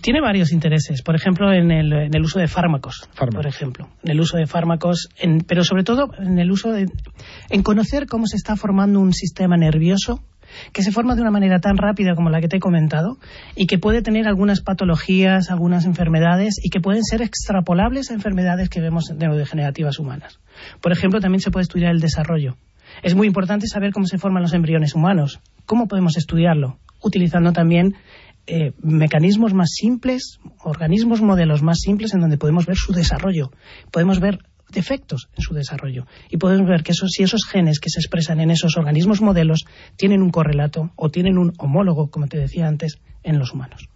tiene 0.01 0.21
varios 0.21 0.53
intereses. 0.53 1.01
Por 1.01 1.15
ejemplo, 1.15 1.51
en 1.51 1.69
el, 1.69 2.21
uso 2.21 2.39
de 2.39 2.47
fármacos, 2.47 3.09
por 3.15 3.45
ejemplo. 3.45 3.89
En 4.03 4.11
el 4.11 4.21
uso 4.21 4.37
de 4.37 4.45
fármacos, 4.45 5.09
pero 5.47 5.65
sobre 5.65 5.83
todo 5.83 6.11
en 6.17 6.39
el 6.39 6.49
uso 6.49 6.71
de... 6.71 6.85
en 7.49 7.63
conocer 7.63 8.07
cómo 8.07 8.25
se 8.25 8.37
está 8.37 8.55
formando 8.55 9.01
un 9.01 9.11
sistema 9.13 9.57
nervioso 9.57 10.23
que 10.73 10.83
se 10.83 10.91
forma 10.91 11.15
de 11.15 11.21
una 11.21 11.31
manera 11.31 11.59
tan 11.59 11.77
rápida 11.77 12.15
como 12.15 12.29
la 12.29 12.41
que 12.41 12.47
te 12.47 12.57
he 12.57 12.59
comentado 12.59 13.17
y 13.55 13.67
que 13.67 13.77
puede 13.77 14.01
tener 14.01 14.27
algunas 14.27 14.61
patologías, 14.61 15.51
algunas 15.51 15.85
enfermedades 15.85 16.59
y 16.63 16.69
que 16.69 16.81
pueden 16.81 17.03
ser 17.03 17.21
extrapolables 17.21 18.11
a 18.11 18.13
enfermedades 18.13 18.69
que 18.69 18.81
vemos 18.81 19.11
neurodegenerativas 19.15 19.99
humanas. 19.99 20.39
Por 20.81 20.91
ejemplo, 20.91 21.19
también 21.19 21.41
se 21.41 21.51
puede 21.51 21.63
estudiar 21.63 21.91
el 21.91 21.99
desarrollo. 21.99 22.55
Es 23.03 23.15
muy 23.15 23.27
importante 23.27 23.67
saber 23.67 23.91
cómo 23.91 24.05
se 24.05 24.17
forman 24.17 24.43
los 24.43 24.53
embriones 24.53 24.95
humanos. 24.95 25.39
¿Cómo 25.65 25.87
podemos 25.87 26.17
estudiarlo? 26.17 26.77
Utilizando 27.01 27.53
también 27.53 27.95
eh, 28.47 28.73
mecanismos 28.81 29.53
más 29.53 29.69
simples, 29.73 30.39
organismos, 30.63 31.21
modelos 31.21 31.61
más 31.61 31.79
simples 31.79 32.13
en 32.13 32.21
donde 32.21 32.37
podemos 32.37 32.65
ver 32.65 32.75
su 32.75 32.91
desarrollo. 32.91 33.51
Podemos 33.91 34.19
ver 34.19 34.39
defectos 34.71 35.29
en 35.35 35.41
su 35.41 35.53
desarrollo. 35.53 36.05
Y 36.29 36.37
podemos 36.37 36.67
ver 36.67 36.83
que 36.83 36.93
si 36.93 37.23
esos 37.23 37.45
genes 37.45 37.79
que 37.79 37.89
se 37.89 37.99
expresan 37.99 38.39
en 38.39 38.51
esos 38.51 38.77
organismos 38.77 39.21
modelos 39.21 39.65
tienen 39.97 40.21
un 40.21 40.31
correlato 40.31 40.91
o 40.95 41.09
tienen 41.09 41.37
un 41.37 41.53
homólogo, 41.57 42.09
como 42.09 42.27
te 42.27 42.37
decía 42.37 42.67
antes, 42.67 42.99
en 43.23 43.39
los 43.39 43.53
humanos. 43.53 43.87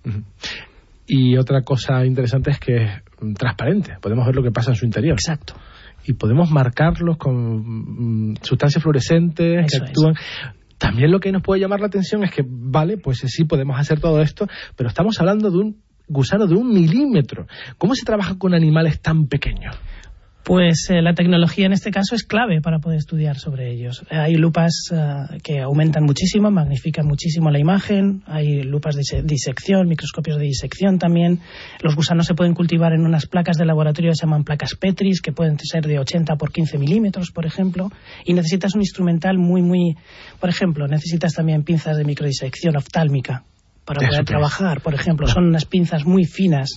Y 1.08 1.38
otra 1.38 1.62
cosa 1.62 2.05
interesante 2.05 2.51
es 2.51 2.60
que 2.60 2.84
es 2.84 2.91
transparente. 3.38 3.98
Podemos 4.01 4.25
ver 4.25 4.36
lo 4.36 4.44
que 4.44 4.51
pasa 4.51 4.72
en 4.72 4.75
su 4.75 4.86
interior. 4.86 5.13
Exacto. 5.13 5.55
Y 6.08 6.13
podemos 6.13 6.51
marcarlos 6.51 7.17
con 7.17 8.32
mm, 8.32 8.36
sustancias 8.41 8.82
fluorescentes 8.82 9.72
que 9.72 9.86
actúan. 9.86 10.15
También 10.77 11.12
lo 11.12 11.20
que 11.20 11.32
nos 11.32 11.41
puede 11.41 11.62
llamar 11.62 11.79
la 11.79 11.88
atención 11.88 12.24
es 12.24 12.32
que, 12.32 12.44
vale, 12.46 12.98
pues 12.98 13.20
sí 13.25 13.46
podemos 13.46 13.79
hacer 13.79 14.00
todo 14.00 14.22
esto, 14.22 14.48
pero 14.75 14.89
estamos 14.89 15.20
hablando 15.20 15.50
de 15.50 15.58
un 15.58 15.77
gusano 16.08 16.48
de 16.48 16.55
un 16.55 16.74
milímetro. 16.74 17.48
¿Cómo 17.77 17.96
se 17.96 18.05
trabaja 18.05 18.38
con 18.38 18.53
animales 18.53 19.01
tan 19.01 19.27
pequeños? 19.27 19.75
Pues 20.46 20.92
eh, 20.92 21.02
la 21.02 21.16
tecnología 21.16 21.66
en 21.66 21.74
este 21.74 21.90
caso 21.90 22.14
es 22.14 22.24
clave 22.24 22.62
para 22.62 22.78
poder 22.78 23.00
estudiar 23.00 23.40
sobre 23.40 23.72
ellos. 23.72 24.06
Hay 24.12 24.36
lupas 24.36 24.92
eh, 24.94 25.40
que 25.42 25.60
aumentan 25.60 26.04
muchísimo, 26.04 26.52
magnifican 26.52 27.08
muchísimo 27.08 27.50
la 27.50 27.58
imagen, 27.58 28.22
hay 28.28 28.62
lupas 28.62 28.96
de 28.96 29.24
disección, 29.24 29.88
microscopios 29.88 30.38
de 30.38 30.44
disección 30.44 31.00
también. 31.00 31.40
Los 31.82 31.96
gusanos 31.96 32.28
se 32.28 32.36
pueden 32.36 32.54
cultivar 32.54 32.94
en 32.94 33.08
unas 33.08 33.25
placas 33.25 33.58
de 33.58 33.66
laboratorio 33.66 34.12
que 34.12 34.18
se 34.18 34.28
llaman 34.28 34.44
placas 34.44 34.75
Petris, 34.75 35.20
que 35.20 35.32
pueden 35.32 35.58
ser 35.58 35.88
de 35.88 35.98
80 35.98 36.36
por 36.36 36.52
15 36.52 36.78
milímetros, 36.78 37.32
por 37.32 37.48
ejemplo, 37.48 37.90
y 38.24 38.34
necesitas 38.36 38.75
un 38.75 38.82
instrumental 38.82 39.40
muy, 39.40 39.64
muy... 39.64 39.98
Por 40.40 40.50
ejemplo, 40.50 40.88
necesitas 40.88 41.34
también 41.34 41.64
pinzas 41.64 41.98
de 41.98 42.04
microdisección 42.04 42.78
oftálmica 42.78 43.46
para 43.84 44.08
poder 44.08 44.25
trabajar, 44.25 44.82
por 44.82 44.94
ejemplo. 44.94 45.25
Son 45.25 45.46
unas 45.48 45.66
pinzas 45.66 46.06
muy 46.06 46.25
finas 46.25 46.70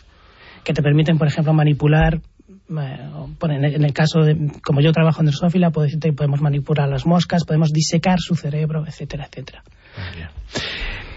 que 0.64 0.72
te 0.72 0.82
permiten, 0.82 1.18
por 1.18 1.26
ejemplo, 1.28 1.52
manipular 1.52 2.22
en 2.68 3.84
el 3.84 3.92
caso 3.92 4.20
de, 4.20 4.52
como 4.62 4.80
yo 4.80 4.92
trabajo 4.92 5.20
en 5.20 5.26
Drosophila, 5.26 5.70
podemos 5.70 6.40
manipular 6.40 6.88
las 6.88 7.06
moscas, 7.06 7.44
podemos 7.44 7.72
disecar 7.72 8.18
su 8.18 8.34
cerebro, 8.34 8.84
etcétera, 8.86 9.26
etcétera. 9.30 9.62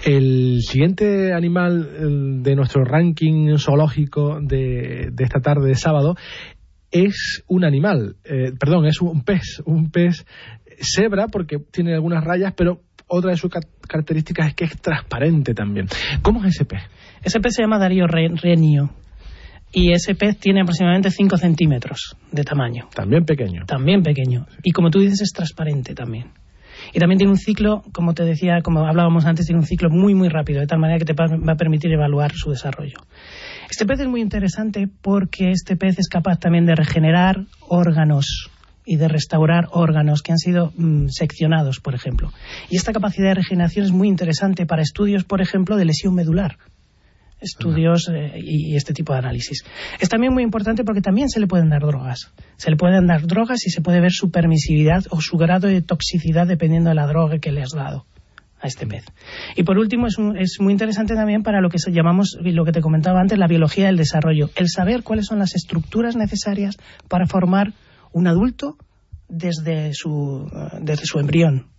El 0.03 0.62
siguiente 0.62 1.34
animal 1.34 2.41
de 2.43 2.55
nuestro 2.55 2.84
ranking 2.84 3.58
zoológico 3.58 4.39
de, 4.41 5.12
esta 5.17 5.41
tarde 5.41 5.67
de 5.67 5.75
sábado 5.75 6.15
es 6.89 7.43
un 7.48 7.63
animal, 7.63 8.15
eh, 8.24 8.51
perdón, 8.60 8.86
es 8.86 9.01
un 9.01 9.24
pez, 9.24 9.62
un 9.65 9.91
pez 9.91 10.25
cebra 10.79 11.27
porque 11.27 11.58
tiene 11.72 11.93
algunas 11.93 12.24
rayas, 12.24 12.53
pero 12.55 12.81
otra 13.08 13.31
de 13.31 13.38
sus 13.38 13.51
características 13.88 14.48
es 14.48 14.53
que 14.55 14.65
es 14.65 14.81
transparente 14.81 15.53
también. 15.53 15.88
¿Cómo 16.22 16.43
es 16.43 16.55
ese 16.55 16.65
pez? 16.65 16.81
Ese 17.22 17.39
pez 17.39 17.53
se 17.55 17.63
llama 17.63 17.77
Darío 17.77 18.08
Renio 18.08 18.89
y 19.72 19.94
ese 19.94 20.16
pez 20.16 20.38
tiene 20.38 20.62
aproximadamente 20.62 21.12
5 21.12 21.38
centímetros 21.38 22.18
de 22.32 22.44
tamaño. 22.44 22.90
También 22.94 23.25
pequeño. 23.25 23.66
También 23.66 24.04
pequeño. 24.04 24.48
Y 24.63 24.72
como 24.72 24.90
tú 24.90 25.00
dices, 25.00 25.22
es 25.22 25.32
transparente 25.32 25.96
también. 25.96 26.32
Y 26.94 27.00
también 27.00 27.20
tiene 27.20 27.32
un 27.32 27.38
ciclo, 27.38 27.84
como 27.94 28.13
te 28.13 28.24
decía, 28.24 28.62
como 28.62 28.86
hablábamos 28.86 29.25
antes, 29.25 29.46
tiene 29.46 29.60
un 29.60 29.68
ciclo 29.68 29.90
muy, 29.90 30.16
muy 30.16 30.30
rápido, 30.30 30.60
de 30.60 30.68
tal 30.68 30.80
manera 30.80 31.00
que 31.00 31.06
te 31.06 31.13
va 31.13 31.25
a 31.25 31.56
permitir 31.56 31.92
evaluar 31.92 32.34
su 32.34 32.50
desarrollo. 32.50 32.98
Este 33.70 33.86
pez 33.86 34.00
es 34.00 34.08
muy 34.08 34.22
interesante 34.22 34.90
porque 35.01 35.51
este 35.51 35.75
pez 35.75 36.00
es 36.00 36.10
capaz 36.10 36.40
también 36.40 36.66
de 36.66 36.75
regenerar 36.75 37.46
órganos 37.68 38.50
y 38.84 38.98
de 38.98 39.08
restaurar 39.08 39.68
órganos 39.72 40.22
que 40.24 40.32
han 40.32 40.40
sido 40.40 40.74
mm, 40.75 41.10
seccionados, 41.10 41.80
por 41.80 41.94
ejemplo. 41.94 42.32
Y 42.70 42.78
esta 42.78 42.94
capacidad 42.94 43.30
de 43.30 43.36
regeneración 43.36 43.86
es 43.86 43.92
muy 43.92 44.08
interesante 44.08 44.66
para 44.66 44.82
estudios, 44.82 45.24
por 45.24 45.42
ejemplo, 45.42 45.78
de 45.78 45.86
lesión 45.86 46.16
medular 46.16 46.58
estudios 47.41 48.07
eh, 48.10 48.33
y, 48.38 48.75
este 48.75 48.93
tipo 48.93 49.13
de 49.13 49.19
análisis. 49.19 49.63
Es 50.00 50.10
también 50.10 50.33
muy 50.33 50.43
importante 50.43 50.83
porque 50.83 51.01
también 51.01 51.29
se 51.29 51.39
le 51.39 51.48
pueden 51.48 51.69
dar 51.69 51.81
drogas. 51.81 52.31
Se 52.57 52.69
le 52.69 52.77
pueden 52.77 53.07
dar 53.07 53.25
drogas 53.27 53.65
y 53.65 53.71
se 53.71 53.81
puede 53.81 54.00
ver 54.00 54.12
su 54.12 54.31
permisividad 54.31 55.03
o 55.10 55.19
su 55.19 55.38
grado 55.38 55.67
de 55.67 55.81
toxicidad 55.81 56.48
dependiendo 56.48 56.89
de 56.89 56.95
la 56.95 57.07
droga 57.07 57.39
que 57.39 57.51
le 57.51 57.62
has 57.62 57.71
dado 57.71 58.05
a 58.62 58.67
este 58.67 58.86
pez. 58.86 59.03
Y 59.55 59.63
por 59.63 59.79
último, 59.79 60.07
es, 60.07 60.17
es 60.38 60.57
muy 60.60 60.71
interesante 60.71 61.15
también 61.15 61.41
para 61.41 61.62
lo 61.62 61.69
que 61.69 61.77
llamamos, 61.91 62.38
lo 62.39 62.63
que 62.63 62.71
te 62.71 62.81
comentaba 62.81 63.19
antes, 63.19 63.38
la 63.38 63.48
biología 63.48 63.88
del 63.88 63.98
desarrollo. 63.98 64.51
El 64.55 64.69
saber 64.69 65.01
cuáles 65.01 65.25
son 65.25 65.39
las 65.39 65.55
estructuras 65.55 66.15
necesarias 66.15 66.77
para 67.07 67.25
formar 67.25 67.74
un 68.13 68.27
adulto 68.27 68.77
desde 69.27 69.93
su, 69.93 70.48
desde 70.81 71.05
su 71.05 71.19
embrión. 71.19 71.71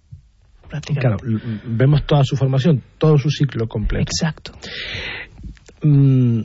Claro, 0.98 1.18
vemos 1.64 2.06
toda 2.06 2.24
su 2.24 2.34
formación, 2.34 2.82
todo 2.96 3.18
su 3.18 3.28
ciclo 3.28 3.68
completo. 3.68 4.10
Exacto. 4.10 4.52
Mm, 5.82 6.42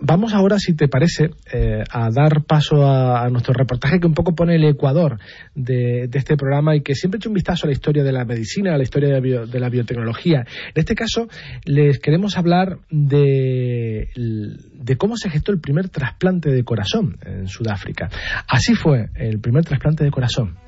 vamos 0.00 0.34
ahora, 0.34 0.58
si 0.58 0.74
te 0.74 0.88
parece, 0.88 1.30
eh, 1.52 1.82
a 1.90 2.10
dar 2.10 2.44
paso 2.44 2.86
a, 2.86 3.28
nuestro 3.30 3.54
reportaje 3.54 4.00
que 4.00 4.06
un 4.06 4.14
poco 4.14 4.34
pone 4.34 4.56
el 4.56 4.64
ecuador 4.64 5.18
de, 5.54 6.08
este 6.12 6.36
programa 6.36 6.76
y 6.76 6.82
que 6.82 6.94
siempre 6.94 7.18
echa 7.18 7.28
un 7.28 7.34
vistazo 7.34 7.66
a 7.66 7.68
la 7.68 7.72
historia 7.72 8.04
de 8.04 8.12
la 8.12 8.24
medicina, 8.24 8.74
a 8.74 8.76
la 8.76 8.82
historia 8.82 9.20
de, 9.20 9.60
la 9.60 9.68
biotecnología. 9.68 10.40
En 10.40 10.80
este 10.80 10.94
caso, 10.94 11.28
les 11.64 11.98
queremos 11.98 12.36
hablar 12.36 12.78
de, 12.90 14.08
de 14.14 14.96
cómo 14.96 15.16
se 15.16 15.30
gestó 15.30 15.52
el 15.52 15.60
primer 15.60 15.88
trasplante 15.88 16.50
de 16.50 16.64
corazón 16.64 17.16
en 17.24 17.48
Sudáfrica. 17.48 18.08
Así 18.48 18.74
fue 18.74 19.08
el 19.14 19.40
primer 19.40 19.64
trasplante 19.64 20.04
de 20.04 20.10
corazón. 20.10 20.63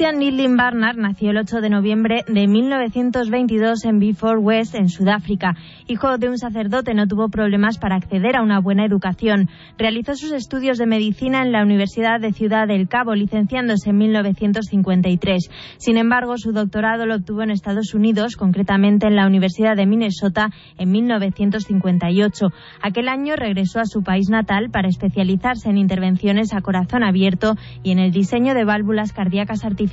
Christian 0.00 0.18
Nidlin 0.18 0.56
Barnard 0.56 0.96
nació 0.96 1.30
el 1.30 1.36
8 1.36 1.60
de 1.60 1.68
noviembre 1.68 2.24
de 2.26 2.46
1922 2.48 3.84
en 3.84 3.98
Beaufort 3.98 4.40
West, 4.40 4.74
en 4.74 4.88
Sudáfrica. 4.88 5.56
Hijo 5.88 6.16
de 6.16 6.30
un 6.30 6.38
sacerdote, 6.38 6.94
no 6.94 7.06
tuvo 7.06 7.28
problemas 7.28 7.76
para 7.76 7.96
acceder 7.96 8.34
a 8.34 8.42
una 8.42 8.60
buena 8.60 8.86
educación. 8.86 9.50
Realizó 9.76 10.14
sus 10.14 10.32
estudios 10.32 10.78
de 10.78 10.86
medicina 10.86 11.42
en 11.42 11.52
la 11.52 11.62
Universidad 11.62 12.18
de 12.18 12.32
Ciudad 12.32 12.66
del 12.66 12.88
Cabo, 12.88 13.14
licenciándose 13.14 13.90
en 13.90 13.98
1953. 13.98 15.50
Sin 15.76 15.98
embargo, 15.98 16.38
su 16.38 16.52
doctorado 16.52 17.04
lo 17.04 17.16
obtuvo 17.16 17.42
en 17.42 17.50
Estados 17.50 17.92
Unidos, 17.92 18.36
concretamente 18.36 19.06
en 19.06 19.16
la 19.16 19.26
Universidad 19.26 19.76
de 19.76 19.84
Minnesota, 19.84 20.48
en 20.78 20.92
1958. 20.92 22.46
Aquel 22.80 23.06
año 23.06 23.36
regresó 23.36 23.80
a 23.80 23.84
su 23.84 24.02
país 24.02 24.30
natal 24.30 24.70
para 24.70 24.88
especializarse 24.88 25.68
en 25.68 25.76
intervenciones 25.76 26.54
a 26.54 26.62
corazón 26.62 27.04
abierto 27.04 27.56
y 27.82 27.90
en 27.90 27.98
el 27.98 28.12
diseño 28.12 28.54
de 28.54 28.64
válvulas 28.64 29.12
cardíacas 29.12 29.62
artificiales 29.62 29.89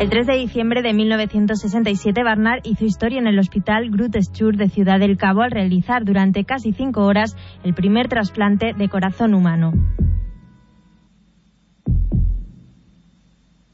El 0.00 0.08
3 0.08 0.26
de 0.26 0.36
diciembre 0.36 0.80
de 0.80 0.94
1967, 0.94 2.24
Barnard 2.24 2.62
hizo 2.64 2.86
historia 2.86 3.18
en 3.18 3.26
el 3.26 3.38
Hospital 3.38 3.90
Groote 3.90 4.20
de 4.56 4.68
Ciudad 4.70 4.98
del 4.98 5.18
Cabo 5.18 5.42
al 5.42 5.50
realizar 5.50 6.06
durante 6.06 6.44
casi 6.44 6.72
cinco 6.72 7.04
horas 7.04 7.36
el 7.64 7.74
primer 7.74 8.08
trasplante 8.08 8.72
de 8.72 8.88
corazón 8.88 9.34
humano. 9.34 9.72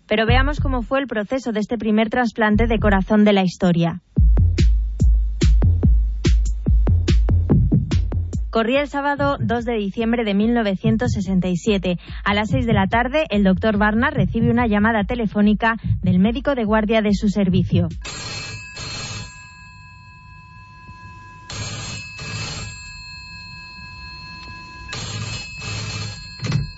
Pero 0.08 0.26
veamos 0.26 0.58
cómo 0.58 0.82
fue 0.82 0.98
el 0.98 1.06
proceso 1.06 1.52
de 1.52 1.60
este 1.60 1.78
primer 1.78 2.10
trasplante 2.10 2.66
de 2.66 2.78
corazón 2.80 3.24
de 3.24 3.32
la 3.32 3.44
historia. 3.44 4.02
Corría 8.56 8.80
el 8.80 8.88
sábado 8.88 9.36
2 9.38 9.66
de 9.66 9.74
diciembre 9.74 10.24
de 10.24 10.32
1967. 10.32 11.98
A 12.24 12.32
las 12.32 12.48
6 12.48 12.64
de 12.64 12.72
la 12.72 12.86
tarde, 12.86 13.26
el 13.28 13.44
doctor 13.44 13.76
Barnard 13.76 14.14
recibe 14.14 14.50
una 14.50 14.66
llamada 14.66 15.04
telefónica 15.04 15.76
del 16.02 16.18
médico 16.20 16.54
de 16.54 16.64
guardia 16.64 17.02
de 17.02 17.12
su 17.12 17.28
servicio. 17.28 17.88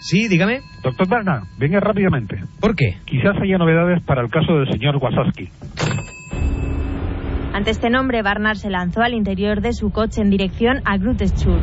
Sí, 0.01 0.27
dígame. 0.27 0.63
Doctor 0.83 1.09
Berna, 1.09 1.45
venga 1.59 1.79
rápidamente. 1.79 2.43
¿Por 2.59 2.75
qué? 2.75 2.97
Quizás 3.05 3.37
haya 3.41 3.57
novedades 3.57 4.03
para 4.03 4.23
el 4.23 4.31
caso 4.31 4.53
del 4.55 4.69
señor 4.73 4.97
Wasaski. 4.97 5.49
Ante 7.59 7.73
este 7.73 7.91
nombre, 7.91 8.23
Barnard 8.23 8.57
se 8.57 8.71
lanzó 8.71 9.03
al 9.03 9.15
interior 9.15 9.61
de 9.61 9.73
su 9.73 9.91
coche 9.91 10.23
en 10.23 10.31
dirección 10.31 10.81
a 10.85 10.97
Grutschur. 10.97 11.59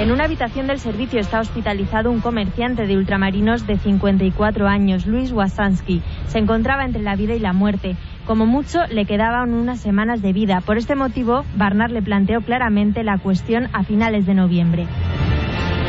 En 0.00 0.10
una 0.12 0.24
habitación 0.24 0.66
del 0.66 0.78
servicio 0.78 1.18
está 1.18 1.40
hospitalizado 1.40 2.10
un 2.10 2.20
comerciante 2.20 2.86
de 2.86 2.98
ultramarinos 2.98 3.66
de 3.66 3.78
54 3.78 4.68
años, 4.68 5.06
Luis 5.06 5.32
Wasansky. 5.32 6.02
Se 6.26 6.38
encontraba 6.38 6.84
entre 6.84 7.00
la 7.00 7.16
vida 7.16 7.36
y 7.36 7.38
la 7.38 7.54
muerte. 7.54 7.96
Como 8.26 8.44
mucho, 8.44 8.80
le 8.90 9.06
quedaban 9.06 9.54
unas 9.54 9.80
semanas 9.80 10.20
de 10.20 10.34
vida. 10.34 10.60
Por 10.60 10.76
este 10.76 10.94
motivo, 10.94 11.46
Barnard 11.56 11.92
le 11.92 12.02
planteó 12.02 12.42
claramente 12.42 13.02
la 13.02 13.16
cuestión 13.16 13.70
a 13.72 13.82
finales 13.82 14.26
de 14.26 14.34
noviembre. 14.34 14.86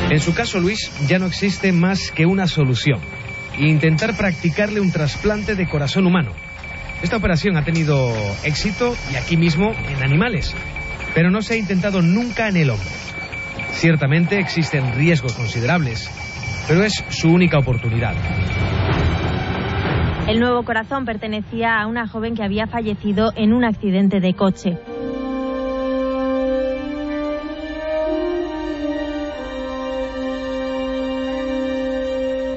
En 0.09 0.21
su 0.21 0.33
caso, 0.33 0.61
Luis, 0.61 0.79
ya 1.09 1.19
no 1.19 1.25
existe 1.25 1.73
más 1.73 2.09
que 2.11 2.25
una 2.25 2.47
solución. 2.47 3.01
Intentar 3.59 4.15
practicarle 4.15 4.79
un 4.79 4.93
trasplante 4.93 5.55
de 5.55 5.67
corazón 5.67 6.07
humano. 6.07 6.31
Esta 7.01 7.15
operación 7.15 7.55
ha 7.55 7.63
tenido 7.63 8.13
éxito 8.43 8.93
y 9.11 9.15
aquí 9.15 9.37
mismo 9.37 9.71
en 9.71 10.03
animales, 10.03 10.53
pero 11.15 11.31
no 11.31 11.41
se 11.41 11.53
ha 11.53 11.57
intentado 11.57 12.01
nunca 12.01 12.49
en 12.49 12.57
el 12.57 12.69
hombre. 12.69 12.89
Ciertamente 13.71 14.37
existen 14.39 14.93
riesgos 14.95 15.33
considerables, 15.33 16.09
pero 16.67 16.83
es 16.83 16.93
su 17.09 17.29
única 17.29 17.57
oportunidad. 17.57 18.15
El 20.27 20.39
nuevo 20.39 20.63
corazón 20.63 21.05
pertenecía 21.05 21.79
a 21.81 21.87
una 21.87 22.07
joven 22.07 22.35
que 22.35 22.43
había 22.43 22.67
fallecido 22.67 23.31
en 23.35 23.53
un 23.53 23.63
accidente 23.63 24.19
de 24.19 24.33
coche. 24.33 24.77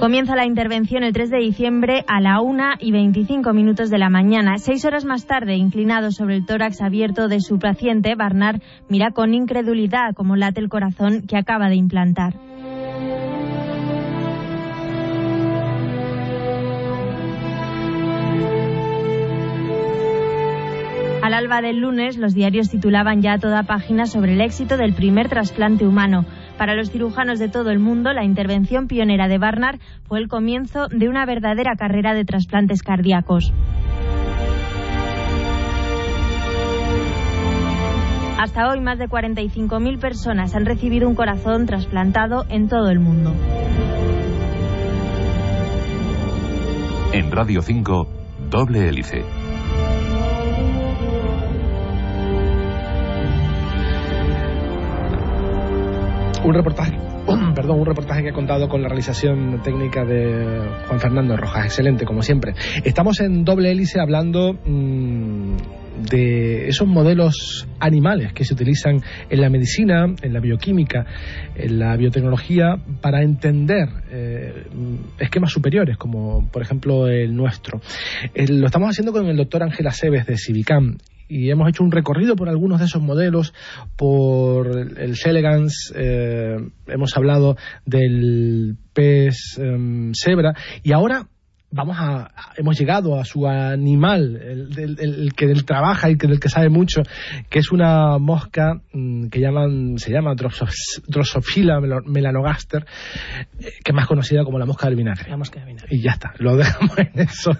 Comienza 0.03 0.35
la 0.35 0.47
intervención 0.47 1.05
el 1.05 1.13
3 1.13 1.31
de 1.31 1.39
diciembre 1.39 2.05
a 2.09 2.21
la 2.21 2.41
1 2.41 2.71
y 2.81 2.91
25 2.91 3.53
minutos 3.53 3.89
de 3.89 3.99
la 3.99 4.11
mañana. 4.11 4.59
Seis 4.59 4.85
horas 4.85 5.05
más 5.05 5.29
tarde, 5.29 5.55
inclinado 5.55 6.11
sobre 6.11 6.35
el 6.35 6.45
tórax 6.45 6.81
abierto 6.81 7.29
de 7.29 7.41
su 7.41 7.61
paciente, 7.61 8.17
Barnard 8.17 8.61
mira 8.89 9.13
con 9.13 9.33
incredulidad 9.33 10.13
cómo 10.17 10.35
late 10.35 10.59
el 10.59 10.69
corazón 10.69 11.23
que 11.29 11.37
acaba 11.37 11.69
de 11.69 11.77
implantar. 11.77 12.35
Al 21.33 21.45
alba 21.45 21.63
del 21.63 21.79
lunes, 21.79 22.19
los 22.19 22.35
diarios 22.35 22.69
titulaban 22.69 23.23
ya 23.23 23.33
a 23.33 23.39
toda 23.39 23.63
página 23.63 24.05
sobre 24.05 24.35
el 24.35 24.43
éxito 24.43 24.77
del 24.77 24.93
primer 24.93 25.31
trasplante 25.31 25.87
humano. 25.87 26.27
Para 26.59 26.75
los 26.75 26.91
cirujanos 26.91 27.39
de 27.39 27.49
todo 27.49 27.71
el 27.71 27.79
mundo, 27.79 28.13
la 28.13 28.23
intervención 28.23 28.87
pionera 28.87 29.29
de 29.29 29.39
Barnard 29.39 29.81
fue 30.07 30.19
el 30.19 30.29
comienzo 30.29 30.89
de 30.89 31.09
una 31.09 31.25
verdadera 31.25 31.75
carrera 31.75 32.13
de 32.13 32.27
trasplantes 32.27 32.83
cardíacos. 32.83 33.51
Hasta 38.39 38.69
hoy, 38.69 38.83
más 38.83 38.99
de 38.99 39.09
45.000 39.09 39.99
personas 39.99 40.55
han 40.55 40.67
recibido 40.67 41.09
un 41.09 41.15
corazón 41.15 41.65
trasplantado 41.65 42.45
en 42.51 42.69
todo 42.69 42.91
el 42.91 43.01
mundo. 43.01 43.33
En 47.15 47.31
Radio 47.31 47.63
5, 47.63 48.09
doble 48.51 48.87
hélice. 48.87 49.42
Un 56.45 56.55
reportaje 56.55 56.99
perdón, 57.55 57.81
un 57.81 57.87
reportaje 57.87 58.23
que 58.23 58.29
he 58.31 58.33
contado 58.33 58.69
con 58.69 58.83
la 58.83 58.89
realización 58.89 59.61
técnica 59.63 60.05
de 60.05 60.61
Juan 60.89 61.01
Fernando 61.01 61.37
Rojas, 61.37 61.67
excelente 61.67 62.05
como 62.05 62.23
siempre. 62.23 62.55
Estamos 62.85 63.21
en 63.21 63.45
doble 63.45 63.71
hélice 63.71 64.01
hablando 64.01 64.55
mmm, 64.65 65.57
de 66.11 66.69
esos 66.69 66.89
modelos 66.89 67.69
animales 67.79 68.33
que 68.33 68.45
se 68.45 68.55
utilizan 68.55 69.03
en 69.31 69.41
la 69.41 69.51
medicina, 69.51 70.07
en 70.21 70.33
la 70.33 70.41
bioquímica, 70.41 71.07
en 71.55 71.79
la 71.79 71.97
biotecnología 71.97 72.77
para 73.01 73.23
entender 73.23 73.89
eh, 74.11 74.65
esquemas 75.19 75.53
superiores, 75.53 75.97
como 75.97 76.49
por 76.51 76.63
ejemplo 76.63 77.09
el 77.09 77.37
nuestro. 77.37 77.81
Eh, 78.35 78.49
lo 78.49 78.67
estamos 78.67 78.91
haciendo 78.91 79.13
con 79.13 79.27
el 79.27 79.37
doctor 79.37 79.63
Ángel 79.63 79.87
Aceves 79.87 80.27
de 80.27 80.37
Civicam 80.37 80.97
y 81.33 81.51
hemos 81.51 81.69
hecho 81.69 81.83
un 81.83 81.91
recorrido 81.91 82.37
por 82.37 82.51
algunos 82.51 82.79
de 82.79 82.85
esos 82.85 83.01
modelos, 83.01 83.55
por 83.97 84.69
el 84.99 85.17
Selegans, 85.17 85.93
eh, 85.97 86.59
hemos 86.87 87.17
hablado 87.17 87.57
del 87.87 88.77
pez 88.93 89.59
eh, 89.59 90.13
cebra 90.13 90.55
y 90.83 90.93
ahora 90.93 91.29
vamos 91.73 91.97
a, 91.99 92.31
hemos 92.57 92.79
llegado 92.79 93.19
a 93.19 93.25
su 93.25 93.49
animal, 93.49 94.37
el, 94.37 94.79
el, 94.79 95.01
el, 95.01 95.33
que 95.35 95.47
del 95.47 95.65
trabaja 95.65 96.11
y 96.11 96.17
que 96.17 96.27
del 96.27 96.39
que 96.39 96.49
sabe 96.49 96.69
mucho, 96.69 97.03
que 97.49 97.59
es 97.59 97.73
una 97.73 98.19
mosca 98.19 98.75
mmm, 98.93 99.29
que 99.29 99.41
llaman, 99.41 99.99
se 99.99 100.13
llama 100.13 100.35
Drosophila 100.35 101.81
melanogaster, 102.05 102.85
eh, 103.59 103.73
que 103.83 103.91
es 103.91 103.95
más 103.95 104.07
conocida 104.07 104.45
como 104.45 104.59
la 104.59 104.67
mosca 104.67 104.87
del 104.87 104.97
vinagre. 104.97 105.29
La 105.29 105.37
mosca 105.37 105.61
del 105.61 105.69
vinagre. 105.69 105.89
Y 105.91 106.03
ya 106.03 106.13
está, 106.13 106.35
lo 106.39 106.57
dejamos 106.57 106.97
en 106.99 107.21
eso. 107.21 107.57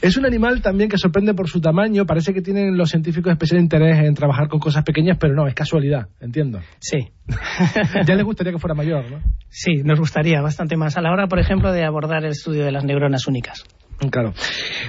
es 0.00 0.16
un 0.16 0.26
animal 0.26 0.60
también 0.60 0.90
que 0.90 0.98
sorprende 0.98 1.34
por 1.34 1.48
su 1.48 1.60
tamaño, 1.60 2.04
parece 2.04 2.34
que 2.34 2.42
tienen 2.42 2.76
los 2.76 2.90
científicos 2.90 3.32
especial 3.32 3.60
interés 3.60 3.98
en 4.04 4.14
trabajar 4.14 4.48
con 4.48 4.60
cosas 4.60 4.84
pequeñas, 4.84 5.16
pero 5.18 5.34
no, 5.34 5.46
es 5.48 5.54
casualidad, 5.54 6.08
entiendo. 6.20 6.60
Sí. 6.80 7.08
ya 8.06 8.14
les 8.14 8.24
gustaría 8.24 8.52
que 8.52 8.58
fuera 8.58 8.74
mayor, 8.74 9.10
¿no? 9.10 9.20
Sí, 9.54 9.82
nos 9.84 10.00
gustaría 10.00 10.40
bastante 10.40 10.78
más. 10.78 10.96
A 10.96 11.02
la 11.02 11.12
hora, 11.12 11.26
por 11.26 11.38
ejemplo, 11.38 11.72
de 11.72 11.84
abordar 11.84 12.24
el 12.24 12.30
estudio 12.30 12.64
de 12.64 12.72
las 12.72 12.84
neuronas 12.84 13.26
únicas. 13.26 13.66
Claro. 14.10 14.32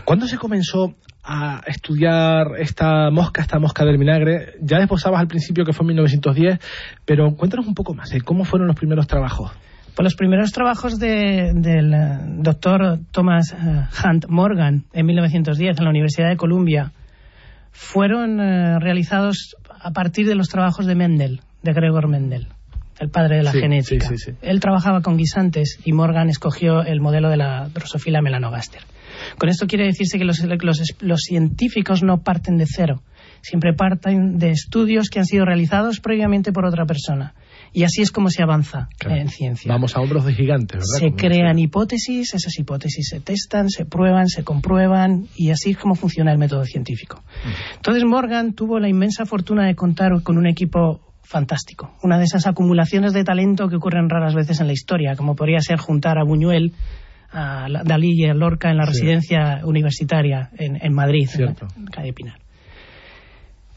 ¿Cuándo 0.06 0.26
se 0.26 0.38
comenzó 0.38 0.96
a 1.22 1.62
estudiar 1.68 2.48
esta 2.58 3.12
mosca, 3.12 3.42
esta 3.42 3.60
mosca 3.60 3.84
del 3.84 3.98
vinagre? 3.98 4.54
Ya 4.62 4.80
desposabas 4.80 5.20
al 5.20 5.28
principio 5.28 5.66
que 5.66 5.74
fue 5.74 5.84
en 5.84 5.88
1910, 5.90 6.60
pero 7.04 7.36
cuéntanos 7.36 7.68
un 7.68 7.76
poco 7.76 7.94
más, 7.94 8.14
¿eh? 8.14 8.22
¿cómo 8.22 8.46
fueron 8.46 8.68
los 8.70 8.78
primeros 8.78 9.06
trabajos? 9.06 9.52
Pues 9.96 10.06
los 10.06 10.16
primeros 10.16 10.54
trabajos 10.54 10.98
de, 10.98 11.52
del 11.54 11.94
uh, 11.94 12.42
doctor 12.42 13.00
Thomas 13.12 13.54
uh, 13.54 14.08
Hunt 14.08 14.28
Morgan 14.30 14.86
en 14.94 15.06
1910 15.06 15.78
en 15.78 15.84
la 15.84 15.90
Universidad 15.90 16.30
de 16.30 16.38
Columbia 16.38 16.94
fueron 17.74 18.40
uh, 18.40 18.80
realizados 18.80 19.58
a 19.70 19.92
partir 19.92 20.26
de 20.26 20.36
los 20.36 20.48
trabajos 20.48 20.86
de 20.86 20.96
Mendel, 20.96 21.42
de 21.64 21.74
Gregor 21.74 22.08
Mendel 22.08 22.48
el 23.00 23.10
padre 23.10 23.38
de 23.38 23.44
la 23.44 23.52
sí, 23.52 23.60
genética. 23.60 24.08
Sí, 24.08 24.18
sí, 24.18 24.32
Él 24.42 24.60
trabajaba 24.60 25.02
con 25.02 25.18
guisantes 25.18 25.80
y 25.84 25.94
Morgan 25.94 26.30
escogió 26.30 26.84
el 26.84 27.02
modelo 27.02 27.30
de 27.30 27.38
la 27.38 27.70
Drosophila 27.70 28.22
melanogaster. 28.22 28.82
Con 29.38 29.50
esto 29.50 29.68
quiere 29.68 29.86
decirse 29.86 30.18
que 30.18 30.26
los, 30.26 30.40
los, 30.44 30.96
los, 31.00 31.22
científicos 31.22 32.04
no 32.04 32.22
parten 32.22 32.58
de 32.58 32.66
cero, 32.68 33.04
siempre 33.42 33.74
parten 33.74 34.38
de 34.38 34.52
estudios 34.52 35.10
que 35.10 35.20
han 35.20 35.26
sido 35.26 35.46
realizados 35.46 36.00
previamente 36.00 36.52
por 36.52 36.66
otra 36.66 36.86
persona. 36.86 37.34
Y 37.76 37.84
así 37.84 38.02
es 38.02 38.12
como 38.12 38.30
se 38.30 38.44
avanza 38.44 38.88
claro. 39.00 39.20
en 39.20 39.30
ciencia. 39.30 39.72
Vamos 39.72 39.96
a 39.96 40.00
hombros 40.00 40.26
de 40.26 40.34
gigantes, 40.34 40.78
¿verdad? 40.78 41.00
Se 41.00 41.16
crean 41.16 41.58
hipótesis, 41.58 42.34
esas 42.34 42.58
hipótesis 42.60 43.08
se 43.10 43.20
testan, 43.20 43.70
se 43.70 43.86
prueban, 43.86 44.28
se 44.28 44.44
comprueban 44.44 45.28
y 45.36 45.50
así 45.50 45.72
es 45.72 45.78
como 45.78 45.96
funciona 45.96 46.32
el 46.32 46.38
método 46.38 46.66
científico. 46.66 47.24
Entonces 47.76 48.04
Morgan 48.04 48.54
tuvo 48.54 48.80
la 48.80 48.90
inmensa 48.90 49.26
fortuna 49.26 49.66
de 49.66 49.76
contar 49.76 50.22
con 50.22 50.38
un 50.38 50.46
equipo 50.46 51.02
fantástico. 51.34 51.92
Una 52.04 52.20
de 52.20 52.26
esas 52.26 52.46
acumulaciones 52.46 53.12
de 53.12 53.24
talento 53.24 53.68
que 53.68 53.78
ocurren 53.78 54.08
raras 54.08 54.36
veces 54.36 54.62
en 54.62 54.68
la 54.68 54.74
historia, 54.74 55.16
como 55.16 55.36
podría 55.36 55.60
ser 55.60 55.80
juntar 55.80 56.20
a 56.20 56.24
Buñuel, 56.24 56.74
a 57.32 57.68
Dalí 57.84 58.14
y 58.14 58.26
a 58.26 58.36
Lorca 58.36 58.70
en 58.70 58.78
la 58.78 58.86
sí. 58.86 58.92
residencia 58.92 59.62
universitaria 59.66 60.52
en, 60.58 60.78
en 60.80 60.94
Madrid, 60.94 61.28
Cierto. 61.28 61.68
en, 61.76 61.86
la, 61.86 61.92
calle 61.92 62.14
Pinar. 62.14 62.40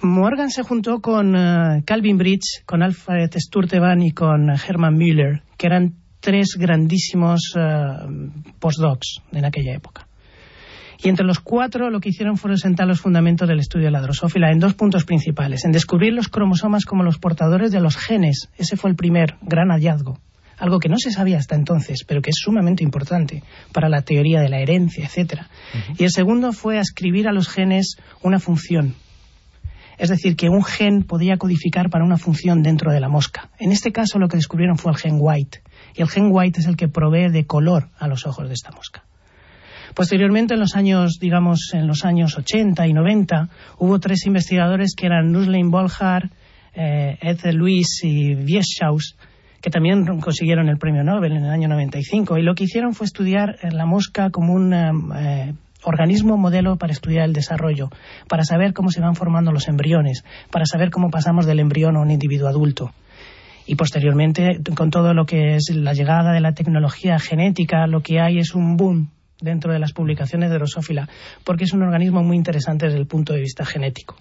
Morgan 0.03 0.51
se 0.51 0.63
juntó 0.63 1.01
con 1.01 1.35
uh, 1.35 1.83
Calvin 1.87 2.19
Bridge, 2.19 2.63
con 2.67 2.83
Alfred 2.83 3.31
Sturtevant 3.35 4.03
y 4.03 4.13
con 4.13 4.51
Herman 4.51 4.95
Müller, 4.95 5.43
que 5.57 5.67
eran 5.67 5.95
tres 6.21 6.57
grandísimos 6.59 7.55
uh, 7.57 8.53
postdocs 8.61 9.23
en 9.33 9.47
aquella 9.47 9.75
época. 9.75 10.06
Y 11.03 11.09
entre 11.09 11.27
los 11.27 11.41
cuatro 11.41 11.91
lo 11.91 12.01
que 12.01 12.09
hicieron 12.09 12.37
fueron 12.37 12.59
sentar 12.59 12.87
los 12.87 13.01
fundamentos 13.01 13.49
del 13.49 13.61
estudio 13.61 13.87
de 13.87 13.91
la 13.91 14.01
drosófila 14.01 14.51
en 14.51 14.59
dos 14.59 14.75
puntos 14.75 15.05
principales. 15.05 15.65
En 15.65 15.73
descubrir 15.73 16.13
los 16.13 16.29
cromosomas 16.29 16.85
como 16.85 17.03
los 17.03 17.19
portadores 17.19 17.71
de 17.73 17.81
los 17.81 17.97
genes. 17.97 18.49
Ese 18.57 18.77
fue 18.77 18.91
el 18.91 18.97
primer 18.97 19.37
gran 19.43 19.69
hallazgo. 19.69 20.19
Algo 20.59 20.79
que 20.79 20.89
no 20.89 20.97
se 20.99 21.11
sabía 21.11 21.39
hasta 21.39 21.55
entonces, 21.55 22.05
pero 22.05 22.23
que 22.23 22.31
es 22.31 22.37
sumamente 22.39 22.83
importante 22.83 23.43
para 23.73 23.91
la 23.91 24.03
teoría 24.03 24.41
de 24.41 24.49
la 24.49 24.61
herencia, 24.61 25.05
etc. 25.05 25.19
Uh 25.19 25.77
-huh. 25.77 25.97
Y 25.99 26.05
el 26.05 26.11
segundo 26.11 26.53
fue 26.53 26.79
ascribir 26.79 27.29
a 27.29 27.33
los 27.33 27.49
genes 27.49 27.97
una 28.23 28.39
función. 28.39 28.95
Es 29.99 30.11
decir, 30.11 30.37
que 30.37 30.49
un 30.49 30.63
gen 30.63 31.05
podía 31.05 31.37
codificar 31.39 31.89
para 31.91 32.05
una 32.05 32.19
función 32.19 32.63
dentro 32.63 32.93
de 32.93 33.01
la 33.01 33.09
mosca. 33.09 33.51
En 33.59 33.73
este 33.73 33.93
caso 33.93 34.19
lo 34.19 34.29
que 34.29 34.37
descubrieron 34.37 34.77
fue 34.77 34.93
el 34.93 34.99
gen 34.99 35.17
white. 35.19 35.63
Y 35.95 36.03
el 36.03 36.09
gen 36.09 36.29
white 36.31 36.61
es 36.61 36.67
el 36.67 36.77
que 36.77 36.89
provee 36.89 37.31
de 37.31 37.47
color 37.47 37.89
a 37.99 38.09
los 38.09 38.27
ojos 38.27 38.49
de 38.49 38.55
esta 38.55 38.71
mosca. 38.73 39.05
Posteriormente, 39.95 40.55
en 40.55 40.61
los 40.61 40.77
años, 40.77 41.19
digamos, 41.21 41.71
en 41.73 41.87
los 41.87 42.05
años 42.05 42.37
80 42.37 42.87
y 42.87 42.93
90, 42.93 43.49
hubo 43.79 43.99
tres 44.01 44.27
investigadores 44.27 44.95
que 44.97 45.07
eran 45.07 45.33
Nuslein 45.33 45.71
Bolhar, 45.71 46.31
eh, 46.75 47.17
Ed 47.21 47.53
Luis 47.53 48.03
y 48.03 48.35
Wieschaus, 48.35 49.17
que 49.61 49.71
también 49.71 50.05
consiguieron 50.21 50.69
el 50.69 50.79
premio 50.79 51.03
Nobel 51.03 51.33
en 51.33 51.45
el 51.45 51.51
año 51.51 51.69
95. 51.69 52.39
Y 52.39 52.43
lo 52.43 52.55
que 52.55 52.65
hicieron 52.65 52.95
fue 52.95 53.07
estudiar 53.07 53.59
la 53.73 53.87
mosca 53.87 54.31
como 54.31 54.53
un 54.53 54.73
eh, 54.73 55.55
organismo 55.83 56.37
modelo 56.37 56.77
para 56.77 56.93
estudiar 56.93 57.25
el 57.25 57.33
desarrollo, 57.33 57.91
para 58.29 58.45
saber 58.45 58.73
cómo 58.73 58.91
se 58.91 59.01
van 59.01 59.15
formando 59.15 59.53
los 59.53 59.69
embriones, 59.69 60.25
para 60.51 60.67
saber 60.67 60.91
cómo 60.91 61.11
pasamos 61.11 61.47
del 61.47 61.61
embrión 61.61 61.97
a 61.97 62.01
un 62.01 62.11
individuo 62.11 62.49
adulto. 62.49 62.93
Y 63.67 63.75
posteriormente, 63.75 64.61
con 64.77 64.91
todo 64.91 65.15
lo 65.15 65.27
que 65.27 65.57
es 65.57 65.71
la 65.75 65.93
llegada 65.93 66.33
de 66.33 66.41
la 66.41 66.53
tecnología 66.53 67.19
genética, 67.19 67.87
lo 67.87 68.01
que 68.01 68.21
hay 68.21 68.39
es 68.39 68.55
un 68.55 68.77
boom 68.77 69.11
dentro 69.41 69.73
de 69.73 69.79
las 69.79 69.93
publicaciones 69.93 70.51
de 70.51 70.57
Drosophila, 70.57 71.09
porque 71.45 71.65
es 71.65 71.73
un 71.73 71.83
organismo 71.83 72.23
muy 72.23 72.37
interesante 72.37 72.87
desde 72.87 72.99
el 72.99 73.07
punto 73.07 73.33
de 73.33 73.41
vista 73.41 73.65
genético. 73.65 74.17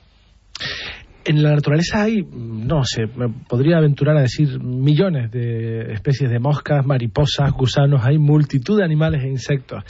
En 1.28 1.41
la 1.41 1.56
naturaleza 1.56 2.04
hay, 2.04 2.21
no 2.21 2.84
sé, 2.84 3.08
me 3.15 3.30
podría 3.30 3.78
aventurar 3.78 4.15
a 4.15 4.21
decir 4.21 4.60
millones 4.60 5.32
de 5.32 5.93
especies 5.93 6.30
de 6.30 6.38
moscas, 6.38 6.86
mariposas, 6.86 7.51
gusanos, 7.51 8.06
hay 8.06 8.19
multitud 8.19 8.78
de 8.78 8.86
animales 8.86 9.23
e 9.23 9.30
insectos. 9.30 9.84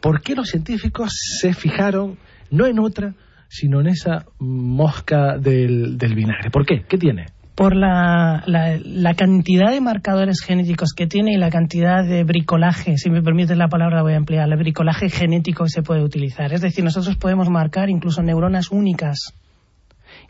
¿Por 0.00 0.22
qué 0.22 0.36
los 0.36 0.48
científicos 0.48 1.10
se 1.40 1.52
fijaron 1.54 2.18
no 2.50 2.66
en 2.66 2.78
otra, 2.78 3.14
sino 3.48 3.80
en 3.80 3.88
esa 3.88 4.26
mosca 4.38 5.38
del, 5.38 5.98
del 5.98 6.14
vinagre? 6.14 6.50
¿Por 6.50 6.64
qué? 6.64 6.84
¿Qué 6.88 6.98
tiene? 6.98 7.26
Por 7.56 7.74
la, 7.74 8.44
la, 8.46 9.14
cantidad 9.14 9.72
de 9.72 9.80
marcadores 9.80 10.40
genéticos 10.42 10.92
que 10.92 11.06
tiene 11.06 11.32
y 11.32 11.38
la 11.38 11.50
cantidad 11.50 12.04
de 12.04 12.22
bricolaje, 12.22 12.98
si 12.98 13.10
me 13.10 13.22
permite 13.22 13.56
la 13.56 13.68
palabra 13.68 14.02
voy 14.02 14.12
a 14.12 14.16
emplear, 14.16 14.48
el 14.48 14.58
bricolaje 14.58 15.08
genético 15.08 15.64
que 15.64 15.70
se 15.70 15.82
puede 15.82 16.04
utilizar. 16.04 16.52
Es 16.52 16.60
decir, 16.60 16.84
nosotros 16.84 17.16
podemos 17.16 17.48
marcar 17.48 17.88
incluso 17.88 18.22
neuronas 18.22 18.70
únicas 18.70 19.32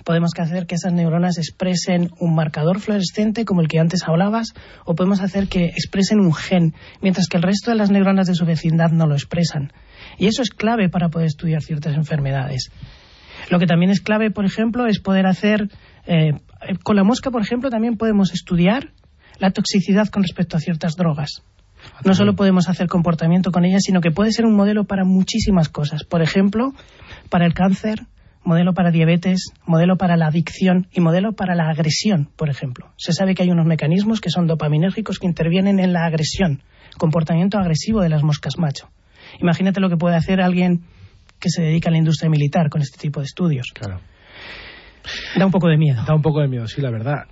podemos 0.04 0.30
hacer 0.38 0.66
que 0.66 0.76
esas 0.76 0.92
neuronas 0.92 1.36
expresen 1.36 2.10
un 2.20 2.34
marcador 2.34 2.80
fluorescente 2.80 3.44
como 3.44 3.60
el 3.60 3.68
que 3.68 3.80
antes 3.80 4.06
hablabas, 4.06 4.54
o 4.84 4.94
podemos 4.94 5.20
hacer 5.20 5.48
que 5.48 5.66
expresen 5.66 6.20
un 6.20 6.32
gen, 6.32 6.74
mientras 7.02 7.26
que 7.26 7.36
el 7.36 7.42
resto 7.42 7.70
de 7.72 7.76
las 7.76 7.90
neuronas 7.90 8.28
de 8.28 8.34
su 8.34 8.46
vecindad 8.46 8.90
no 8.90 9.06
lo 9.06 9.14
expresan. 9.14 9.72
Y 10.18 10.26
eso 10.26 10.42
es 10.42 10.50
clave 10.50 10.88
para 10.88 11.08
poder 11.08 11.26
estudiar 11.26 11.62
ciertas 11.62 11.94
enfermedades. 11.94 12.70
Lo 13.50 13.58
que 13.58 13.66
también 13.66 13.90
es 13.90 14.00
clave, 14.00 14.30
por 14.30 14.44
ejemplo, 14.44 14.86
es 14.86 15.00
poder 15.00 15.26
hacer, 15.26 15.68
eh, 16.06 16.32
con 16.82 16.96
la 16.96 17.04
mosca, 17.04 17.30
por 17.30 17.42
ejemplo, 17.42 17.70
también 17.70 17.96
podemos 17.96 18.32
estudiar 18.32 18.92
la 19.38 19.50
toxicidad 19.50 20.08
con 20.08 20.22
respecto 20.22 20.56
a 20.56 20.60
ciertas 20.60 20.96
drogas. 20.96 21.42
No 22.04 22.14
solo 22.14 22.34
podemos 22.34 22.68
hacer 22.68 22.88
comportamiento 22.88 23.52
con 23.52 23.64
ellas, 23.64 23.82
sino 23.84 24.00
que 24.00 24.10
puede 24.10 24.32
ser 24.32 24.44
un 24.44 24.56
modelo 24.56 24.84
para 24.84 25.04
muchísimas 25.04 25.68
cosas. 25.68 26.04
Por 26.04 26.22
ejemplo, 26.22 26.72
para 27.28 27.46
el 27.46 27.54
cáncer, 27.54 28.06
modelo 28.44 28.74
para 28.74 28.90
diabetes, 28.90 29.52
modelo 29.66 29.96
para 29.96 30.16
la 30.16 30.28
adicción 30.28 30.88
y 30.92 31.00
modelo 31.00 31.32
para 31.32 31.54
la 31.54 31.68
agresión, 31.68 32.30
por 32.36 32.48
ejemplo. 32.48 32.92
Se 32.96 33.12
sabe 33.12 33.34
que 33.34 33.42
hay 33.42 33.50
unos 33.50 33.66
mecanismos 33.66 34.20
que 34.20 34.30
son 34.30 34.46
dopaminérgicos 34.46 35.18
que 35.18 35.26
intervienen 35.26 35.80
en 35.80 35.92
la 35.92 36.06
agresión, 36.06 36.62
comportamiento 36.98 37.58
agresivo 37.58 38.00
de 38.00 38.08
las 38.08 38.22
moscas 38.22 38.58
macho. 38.58 38.88
Imagínate 39.40 39.80
lo 39.80 39.88
que 39.88 39.96
puede 39.96 40.16
hacer 40.16 40.40
alguien 40.40 40.84
que 41.40 41.50
se 41.50 41.62
dedica 41.62 41.88
a 41.88 41.92
la 41.92 41.98
industria 41.98 42.30
militar 42.30 42.70
con 42.70 42.80
este 42.80 42.98
tipo 42.98 43.20
de 43.20 43.26
estudios. 43.26 43.66
Claro. 43.74 44.00
Da 45.36 45.46
un 45.46 45.52
poco 45.52 45.68
de 45.68 45.76
miedo. 45.76 46.02
Da 46.06 46.14
un 46.14 46.22
poco 46.22 46.40
de 46.40 46.48
miedo, 46.48 46.66
sí, 46.66 46.80
la 46.80 46.90
verdad 46.90 47.26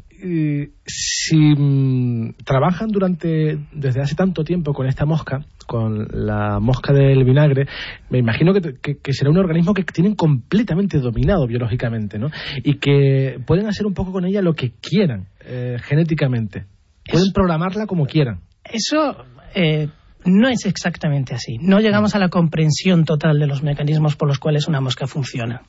si 0.87 1.37
mm, 1.37 2.35
trabajan 2.45 2.89
durante 2.89 3.59
desde 3.73 4.01
hace 4.01 4.15
tanto 4.15 4.45
tiempo 4.45 4.73
con 4.73 4.87
esta 4.87 5.05
mosca, 5.05 5.45
con 5.67 6.07
la 6.11 6.61
mosca 6.61 6.93
del 6.93 7.25
vinagre, 7.25 7.67
me 8.11 8.19
imagino 8.19 8.53
que, 8.55 9.13
será 9.13 9.31
un 9.31 9.39
organismo 9.39 9.75
que 9.75 9.85
tienen 9.85 10.15
completamente 10.15 10.99
dominado 10.99 11.47
biológicamente, 11.47 12.19
¿no? 12.19 12.31
Y 12.63 12.79
que 12.79 13.39
pueden 13.47 13.67
hacer 13.67 13.87
un 13.87 13.95
poco 13.95 14.13
con 14.13 14.25
ella 14.25 14.41
lo 14.41 14.55
que 14.55 14.73
quieran 14.81 15.27
eh, 15.41 15.77
genéticamente. 15.83 16.67
Pueden 17.11 17.33
programarla 17.33 17.87
como 17.87 18.07
quieran. 18.07 18.41
Eso 18.65 19.25
eh, 19.55 19.89
no 20.25 20.49
es 20.49 20.65
exactamente 20.65 21.35
así. 21.35 21.59
No 21.61 21.81
llegamos 21.81 22.15
a 22.15 22.19
la 22.19 22.31
comprensión 22.31 23.05
total 23.05 23.39
de 23.39 23.47
los 23.47 23.63
mecanismos 23.63 24.17
por 24.17 24.29
los 24.29 24.39
cuales 24.39 24.69
una 24.69 24.81
mosca 24.81 25.07
funciona. 25.07 25.63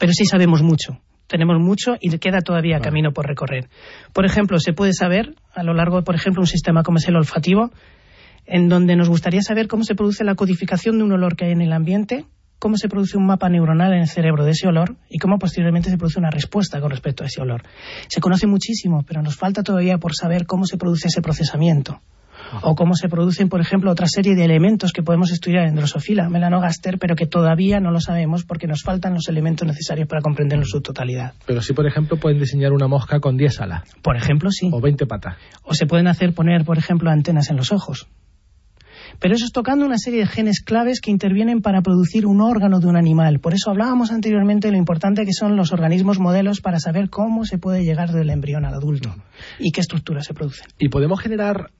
Pero 0.00 0.12
sí 0.12 0.24
sabemos 0.24 0.62
mucho 0.62 0.98
tenemos 1.30 1.60
mucho 1.60 1.92
y 2.00 2.10
queda 2.18 2.40
todavía 2.40 2.80
camino 2.80 3.12
por 3.12 3.26
recorrer. 3.26 3.70
Por 4.12 4.26
ejemplo, 4.26 4.58
se 4.58 4.72
puede 4.72 4.92
saber 4.92 5.36
a 5.54 5.62
lo 5.62 5.74
largo, 5.74 6.02
por 6.02 6.16
ejemplo, 6.16 6.42
un 6.42 6.46
sistema 6.48 6.82
como 6.82 6.98
es 6.98 7.06
el 7.06 7.14
olfativo, 7.14 7.70
en 8.46 8.68
donde 8.68 8.96
nos 8.96 9.08
gustaría 9.08 9.40
saber 9.40 9.68
cómo 9.68 9.84
se 9.84 9.94
produce 9.94 10.24
la 10.24 10.34
codificación 10.34 10.98
de 10.98 11.04
un 11.04 11.12
olor 11.12 11.36
que 11.36 11.44
hay 11.44 11.52
en 11.52 11.62
el 11.62 11.72
ambiente, 11.72 12.26
cómo 12.58 12.76
se 12.76 12.88
produce 12.88 13.16
un 13.16 13.26
mapa 13.26 13.48
neuronal 13.48 13.92
en 13.92 14.00
el 14.00 14.08
cerebro 14.08 14.44
de 14.44 14.50
ese 14.50 14.66
olor 14.66 14.96
y 15.08 15.18
cómo 15.18 15.38
posteriormente 15.38 15.88
se 15.88 15.96
produce 15.96 16.18
una 16.18 16.30
respuesta 16.30 16.80
con 16.80 16.90
respecto 16.90 17.22
a 17.22 17.28
ese 17.28 17.40
olor. 17.40 17.62
Se 18.08 18.20
conoce 18.20 18.48
muchísimo, 18.48 19.04
pero 19.06 19.22
nos 19.22 19.36
falta 19.36 19.62
todavía 19.62 19.98
por 19.98 20.16
saber 20.16 20.46
cómo 20.46 20.66
se 20.66 20.78
produce 20.78 21.06
ese 21.06 21.22
procesamiento 21.22 22.00
o 22.62 22.74
cómo 22.74 22.94
se 22.94 23.08
producen, 23.08 23.48
por 23.48 23.60
ejemplo, 23.60 23.90
otra 23.90 24.06
serie 24.06 24.34
de 24.34 24.44
elementos 24.44 24.92
que 24.92 25.02
podemos 25.02 25.30
estudiar 25.30 25.66
en 25.66 25.74
Drosophila 25.74 26.28
melanogaster, 26.28 26.98
pero 26.98 27.16
que 27.16 27.26
todavía 27.26 27.80
no 27.80 27.90
lo 27.90 28.00
sabemos 28.00 28.44
porque 28.44 28.66
nos 28.66 28.82
faltan 28.82 29.14
los 29.14 29.28
elementos 29.28 29.66
necesarios 29.66 30.08
para 30.08 30.22
comprenderlo 30.22 30.64
en 30.64 30.68
su 30.68 30.80
totalidad. 30.80 31.34
Pero 31.46 31.62
sí, 31.62 31.72
por 31.72 31.86
ejemplo, 31.86 32.16
pueden 32.16 32.38
diseñar 32.38 32.72
una 32.72 32.88
mosca 32.88 33.20
con 33.20 33.36
10 33.36 33.60
alas. 33.60 33.82
Por 34.02 34.16
ejemplo, 34.16 34.50
sí. 34.50 34.70
O 34.72 34.80
20 34.80 35.06
patas. 35.06 35.36
O 35.64 35.74
se 35.74 35.86
pueden 35.86 36.06
hacer 36.06 36.34
poner, 36.34 36.64
por 36.64 36.78
ejemplo, 36.78 37.10
antenas 37.10 37.50
en 37.50 37.56
los 37.56 37.72
ojos. 37.72 38.06
Pero 39.18 39.34
eso 39.34 39.44
es 39.44 39.52
tocando 39.52 39.84
una 39.84 39.98
serie 39.98 40.20
de 40.20 40.26
genes 40.26 40.62
claves 40.62 41.00
que 41.00 41.10
intervienen 41.10 41.60
para 41.60 41.82
producir 41.82 42.26
un 42.26 42.40
órgano 42.40 42.80
de 42.80 42.86
un 42.86 42.96
animal. 42.96 43.40
Por 43.40 43.52
eso 43.52 43.70
hablábamos 43.70 44.12
anteriormente 44.12 44.68
de 44.68 44.72
lo 44.72 44.78
importante 44.78 45.24
que 45.24 45.32
son 45.32 45.56
los 45.56 45.72
organismos 45.72 46.18
modelos 46.18 46.60
para 46.60 46.78
saber 46.78 47.10
cómo 47.10 47.44
se 47.44 47.58
puede 47.58 47.84
llegar 47.84 48.12
del 48.12 48.30
embrión 48.30 48.64
al 48.64 48.74
adulto 48.74 49.14
y 49.58 49.72
qué 49.72 49.80
estructuras 49.80 50.24
se 50.24 50.34
producen. 50.34 50.68
¿Y 50.78 50.88
podemos 50.88 51.20
generar 51.20 51.70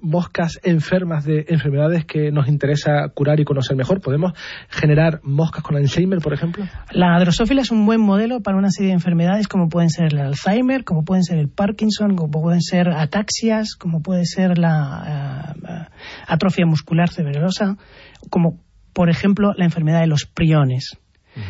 moscas 0.00 0.60
enfermas 0.62 1.24
de 1.24 1.46
enfermedades 1.48 2.04
que 2.04 2.30
nos 2.30 2.48
interesa 2.48 3.08
curar 3.14 3.40
y 3.40 3.44
conocer 3.44 3.76
mejor? 3.76 4.00
¿Podemos 4.00 4.32
generar 4.68 5.20
moscas 5.22 5.62
con 5.62 5.76
Alzheimer, 5.76 6.20
por 6.20 6.32
ejemplo? 6.32 6.64
La 6.92 7.18
drosófila 7.20 7.62
es 7.62 7.70
un 7.70 7.86
buen 7.86 8.00
modelo 8.00 8.40
para 8.40 8.56
una 8.56 8.70
serie 8.70 8.88
de 8.88 8.94
enfermedades 8.94 9.48
como 9.48 9.68
pueden 9.68 9.90
ser 9.90 10.12
el 10.12 10.20
Alzheimer, 10.20 10.84
como 10.84 11.04
pueden 11.04 11.24
ser 11.24 11.38
el 11.38 11.48
Parkinson, 11.48 12.16
como 12.16 12.42
pueden 12.42 12.60
ser 12.60 12.88
ataxias, 12.88 13.74
como 13.76 14.02
puede 14.02 14.24
ser 14.24 14.58
la 14.58 15.54
eh, 15.56 15.94
atrofia 16.26 16.66
muscular 16.66 17.10
cerebrosa, 17.10 17.76
como 18.30 18.60
por 18.92 19.10
ejemplo 19.10 19.52
la 19.56 19.64
enfermedad 19.64 20.00
de 20.00 20.06
los 20.06 20.26
priones. 20.26 20.98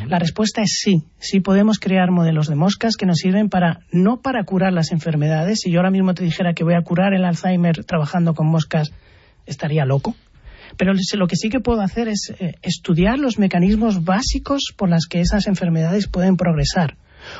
La 0.06 0.18
respuesta 0.18 0.62
es 0.62 0.78
sí. 0.80 1.04
Sí 1.18 1.40
podemos 1.40 1.78
crear 1.78 2.10
modelos 2.10 2.48
de 2.48 2.54
moscas 2.54 2.96
que 2.96 3.06
nos 3.06 3.18
sirven 3.18 3.48
para, 3.48 3.80
no 3.92 4.20
para 4.20 4.44
curar 4.44 4.72
las 4.72 4.92
enfermedades. 4.92 5.60
Si 5.60 5.70
yo 5.70 5.80
ahora 5.80 5.90
mismo 5.90 6.14
te 6.14 6.24
dijera 6.24 6.54
que 6.54 6.64
voy 6.64 6.74
a 6.74 6.82
curar 6.82 7.14
el 7.14 7.24
Alzheimer 7.24 7.84
trabajando 7.84 8.34
con 8.34 8.46
moscas, 8.46 8.92
estaría 9.46 9.84
loco. 9.84 10.14
Pero 10.76 10.92
lo 10.92 11.26
que 11.26 11.36
sí 11.36 11.50
que 11.50 11.60
puedo 11.60 11.82
hacer 11.82 12.08
es 12.08 12.32
eh, 12.38 12.54
estudiar 12.62 13.18
los 13.18 13.38
mecanismos 13.38 14.04
básicos 14.04 14.72
por 14.76 14.88
los 14.88 15.06
que 15.06 15.20
esas 15.20 15.46
enfermedades 15.46 16.08
pueden 16.08 16.36
progresar 16.36 16.96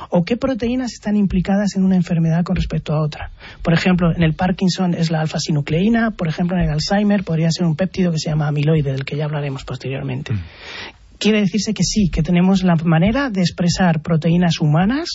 o 0.08 0.24
qué 0.24 0.36
proteínas 0.36 0.92
están 0.92 1.16
implicadas 1.16 1.76
en 1.76 1.84
una 1.84 1.96
enfermedad 1.96 2.42
con 2.42 2.56
respecto 2.56 2.94
a 2.94 3.02
otra. 3.02 3.32
Por 3.62 3.74
ejemplo, 3.74 4.14
en 4.14 4.22
el 4.22 4.34
Parkinson 4.34 4.94
es 4.94 5.10
la 5.10 5.20
alfa-sinucleína, 5.20 6.12
por 6.12 6.28
ejemplo, 6.28 6.56
en 6.56 6.64
el 6.64 6.70
Alzheimer 6.70 7.22
podría 7.22 7.50
ser 7.50 7.66
un 7.66 7.76
péptido 7.76 8.10
que 8.10 8.18
se 8.18 8.30
llama 8.30 8.48
amiloide, 8.48 8.92
del 8.92 9.04
que 9.04 9.16
ya 9.16 9.24
hablaremos 9.24 9.64
posteriormente. 9.64 10.32
Mm 10.32 10.40
quiere 11.24 11.40
decirse 11.40 11.72
que 11.72 11.84
sí, 11.84 12.10
que 12.10 12.22
tenemos 12.22 12.62
la 12.64 12.76
manera 12.84 13.30
de 13.30 13.40
expresar 13.40 14.02
proteínas 14.02 14.60
humanas 14.60 15.08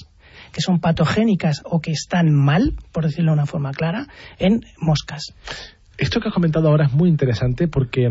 que 0.52 0.60
son 0.60 0.80
patogénicas 0.80 1.62
o 1.65 1.82
que 1.82 1.91
están 1.91 2.34
mal, 2.34 2.74
por 2.91 3.04
decirlo 3.04 3.30
de 3.32 3.34
una 3.36 3.45
forma 3.45 3.69
clara, 3.74 4.08
en 4.39 4.62
moscas. 4.82 5.36
Esto 6.00 6.19
que 6.19 6.30
has 6.30 6.34
comentado 6.34 6.67
ahora 6.67 6.88
es 6.88 6.93
muy 6.93 7.10
interesante 7.10 7.67
porque 7.67 8.08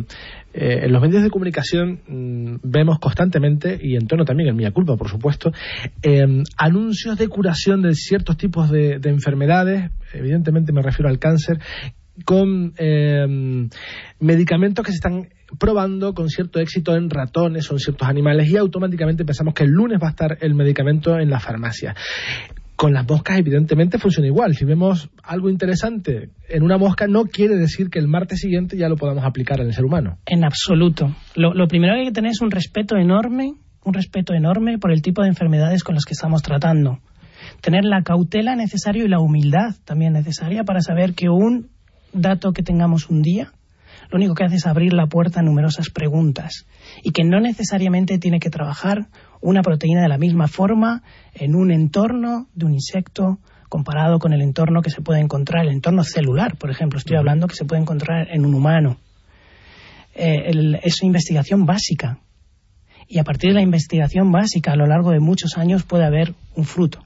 eh, 0.54 0.80
en 0.84 0.92
los 0.92 1.02
medios 1.02 1.24
de 1.24 1.30
comunicación 1.30 1.98
mm, 2.06 2.56
vemos 2.62 3.00
constantemente, 3.00 3.76
y 3.82 3.96
en 3.96 4.06
tono 4.06 4.24
también 4.24 4.50
en 4.50 4.54
mi 4.54 4.70
culpa, 4.70 4.96
por 4.96 5.08
supuesto, 5.08 5.50
em, 6.02 6.44
anuncios 6.56 7.18
de 7.18 7.26
curación 7.26 7.82
de 7.82 7.96
ciertos 7.96 8.36
tipos 8.36 8.70
de, 8.70 9.00
enfermedades, 9.06 9.90
evidentemente 10.14 10.72
me 10.72 10.82
refiero 10.82 11.08
al 11.08 11.18
cáncer, 11.18 11.58
con 12.24 12.74
em, 12.76 13.68
medicamentos 14.20 14.84
que 14.84 14.92
se 14.92 14.98
están 14.98 15.30
probando 15.58 16.12
con 16.14 16.28
cierto 16.28 16.60
éxito 16.60 16.94
en 16.96 17.08
ratones 17.08 17.70
o 17.70 17.74
en 17.74 17.78
ciertos 17.78 18.08
animales 18.08 18.50
y 18.50 18.56
automáticamente 18.56 19.24
pensamos 19.24 19.54
que 19.54 19.64
el 19.64 19.70
lunes 19.70 19.98
va 20.02 20.08
a 20.08 20.10
estar 20.10 20.38
el 20.40 20.54
medicamento 20.54 21.18
en 21.18 21.30
la 21.30 21.40
farmacia. 21.40 21.94
Con 22.76 22.92
las 22.92 23.08
moscas 23.08 23.38
evidentemente 23.38 23.98
funciona 23.98 24.28
igual. 24.28 24.54
Si 24.54 24.64
vemos 24.64 25.10
algo 25.24 25.50
interesante 25.50 26.30
en 26.48 26.62
una 26.62 26.78
mosca 26.78 27.06
no 27.08 27.24
quiere 27.24 27.56
decir 27.56 27.90
que 27.90 27.98
el 27.98 28.06
martes 28.06 28.40
siguiente 28.40 28.76
ya 28.76 28.88
lo 28.88 28.96
podamos 28.96 29.24
aplicar 29.24 29.60
en 29.60 29.68
el 29.68 29.74
ser 29.74 29.84
humano. 29.84 30.18
En 30.26 30.44
absoluto. 30.44 31.14
Lo, 31.34 31.66
primero 31.66 31.94
que 31.94 32.00
hay 32.00 32.06
que 32.06 32.12
tener 32.12 32.30
es 32.30 32.40
un 32.40 32.52
respeto 32.52 32.96
enorme, 32.96 33.54
un 33.84 33.94
respeto 33.94 34.32
enorme 34.32 34.78
por 34.78 34.92
el 34.92 35.02
tipo 35.02 35.22
de 35.22 35.28
enfermedades 35.28 35.82
con 35.82 35.96
las 35.96 36.04
que 36.04 36.12
estamos 36.12 36.42
tratando. 36.42 37.00
Tener 37.62 37.84
la 37.84 38.02
cautela 38.02 38.54
necesaria 38.54 39.02
y 39.02 39.08
la 39.08 39.18
humildad 39.18 39.74
también 39.84 40.12
necesaria 40.12 40.62
para 40.62 40.80
saber 40.80 41.14
que 41.14 41.28
un 41.28 41.70
dato 42.12 42.52
que 42.52 42.62
tengamos 42.62 43.10
un 43.10 43.22
día 43.22 43.52
lo 44.10 44.16
único 44.16 44.34
que 44.34 44.44
hace 44.44 44.56
es 44.56 44.66
abrir 44.66 44.92
la 44.92 45.06
puerta 45.06 45.40
a 45.40 45.42
numerosas 45.42 45.90
preguntas 45.90 46.66
y 47.02 47.12
que 47.12 47.24
no 47.24 47.40
necesariamente 47.40 48.18
tiene 48.18 48.40
que 48.40 48.50
trabajar 48.50 49.08
una 49.40 49.62
proteína 49.62 50.02
de 50.02 50.08
la 50.08 50.18
misma 50.18 50.48
forma 50.48 51.02
en 51.34 51.54
un 51.54 51.70
entorno 51.70 52.48
de 52.54 52.66
un 52.66 52.74
insecto 52.74 53.38
comparado 53.68 54.18
con 54.18 54.32
el 54.32 54.40
entorno 54.40 54.80
que 54.80 54.90
se 54.90 55.02
puede 55.02 55.20
encontrar, 55.20 55.66
el 55.66 55.72
entorno 55.72 56.02
celular, 56.02 56.56
por 56.56 56.70
ejemplo, 56.70 56.98
estoy 56.98 57.16
hablando 57.16 57.46
que 57.46 57.54
se 57.54 57.64
puede 57.64 57.82
encontrar 57.82 58.28
en 58.30 58.46
un 58.46 58.54
humano. 58.54 58.96
Eh, 60.14 60.80
es 60.82 61.02
investigación 61.02 61.66
básica. 61.66 62.18
Y 63.06 63.18
a 63.18 63.24
partir 63.24 63.50
de 63.50 63.54
la 63.54 63.62
investigación 63.62 64.32
básica, 64.32 64.72
a 64.72 64.76
lo 64.76 64.86
largo 64.86 65.10
de 65.10 65.20
muchos 65.20 65.56
años, 65.56 65.84
puede 65.84 66.04
haber 66.04 66.34
un 66.54 66.64
fruto. 66.64 67.04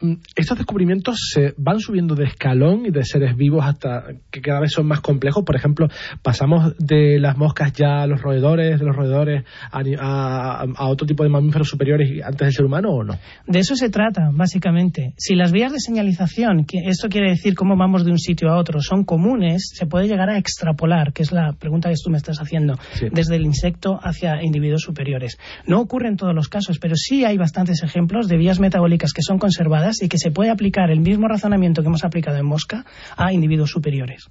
Mm, 0.00 0.14
estos 0.34 0.58
descubrimientos 0.58 1.16
se 1.32 1.54
van 1.56 1.78
subiendo 1.78 2.16
de 2.16 2.24
escalón 2.24 2.84
y 2.86 2.90
de 2.90 3.04
seres 3.04 3.36
vivos 3.36 3.64
hasta 3.64 4.06
que 4.30 4.40
cada 4.40 4.60
vez 4.60 4.72
son 4.72 4.86
más 4.86 5.00
complejos. 5.00 5.44
Por 5.44 5.54
ejemplo, 5.54 5.88
pasamos 6.20 6.76
de 6.78 7.20
las 7.20 7.36
moscas 7.36 7.72
ya 7.72 8.02
a 8.02 8.06
los 8.06 8.20
roedores, 8.20 8.80
de 8.80 8.84
los 8.84 8.96
roedores 8.96 9.44
a, 9.70 10.64
otro 10.78 11.06
tipo 11.06 11.22
de 11.22 11.28
mamíferos 11.28 11.68
superiores 11.68 12.10
antes 12.24 12.40
del 12.40 12.52
ser 12.52 12.64
humano 12.64 12.90
o 12.90 13.04
no? 13.04 13.18
De 13.46 13.60
eso 13.60 13.76
se 13.76 13.88
trata, 13.88 14.30
básicamente. 14.32 15.14
Si 15.16 15.36
las 15.36 15.52
vías 15.52 15.72
de 15.72 15.78
señalización, 15.78 16.64
que 16.64 16.78
esto 16.86 17.08
quiere 17.08 17.30
decir 17.30 17.54
cómo 17.54 17.76
vamos 17.76 18.04
de 18.04 18.10
un 18.10 18.18
sitio 18.18 18.50
a 18.50 18.58
otro, 18.58 18.80
son 18.80 19.04
comunes, 19.04 19.70
se 19.74 19.86
puede 19.86 20.08
llegar 20.08 20.28
a 20.28 20.38
extrapolar, 20.38 21.12
que 21.12 21.22
es 21.22 21.30
la 21.30 21.52
pregunta 21.52 21.88
que 21.88 21.94
tú 22.02 22.10
me 22.10 22.16
estás 22.16 22.38
haciendo, 22.38 22.78
desde 23.12 23.36
el 23.36 23.42
insecto 23.42 23.98
hacia 24.02 24.42
individuos 24.42 24.82
superiores. 24.82 25.38
No 25.66 25.80
ocurre 25.80 26.08
en 26.08 26.16
todos 26.16 26.34
los 26.34 26.48
casos, 26.48 26.78
pero 26.80 26.96
sí 26.96 27.24
hay 27.24 27.36
bastantes 27.36 27.82
ejemplos 27.82 28.26
de 28.26 28.36
vías 28.36 28.58
metabólicas 28.58 29.12
que 29.12 29.22
son 29.22 29.38
conservadas 29.38 29.83
y 30.02 30.08
que 30.08 30.18
se 30.18 30.30
puede 30.30 30.50
aplicar 30.50 30.90
el 30.90 31.00
mismo 31.00 31.28
razonamiento 31.28 31.82
que 31.82 31.88
hemos 31.88 32.04
aplicado 32.04 32.38
en 32.38 32.46
mosca 32.46 32.84
a 33.16 33.32
individuos 33.32 33.70
superiores. 33.70 34.28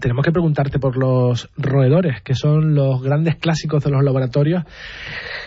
Tenemos 0.00 0.24
que 0.24 0.32
preguntarte 0.32 0.78
por 0.78 0.96
los 0.96 1.50
roedores, 1.58 2.22
que 2.22 2.34
son 2.34 2.74
los 2.74 3.02
grandes 3.02 3.36
clásicos 3.36 3.84
de 3.84 3.90
los 3.90 4.02
laboratorios, 4.02 4.64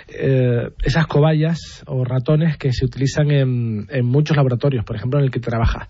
eh, 0.07 0.69
esas 0.83 1.07
cobayas 1.07 1.83
o 1.87 2.03
ratones 2.03 2.57
que 2.57 2.71
se 2.71 2.85
utilizan 2.85 3.31
en, 3.31 3.87
en 3.89 4.05
muchos 4.05 4.37
laboratorios, 4.37 4.85
por 4.85 4.97
ejemplo 4.97 5.19
en 5.19 5.25
el 5.25 5.31
que 5.31 5.39
trabajas. 5.39 5.87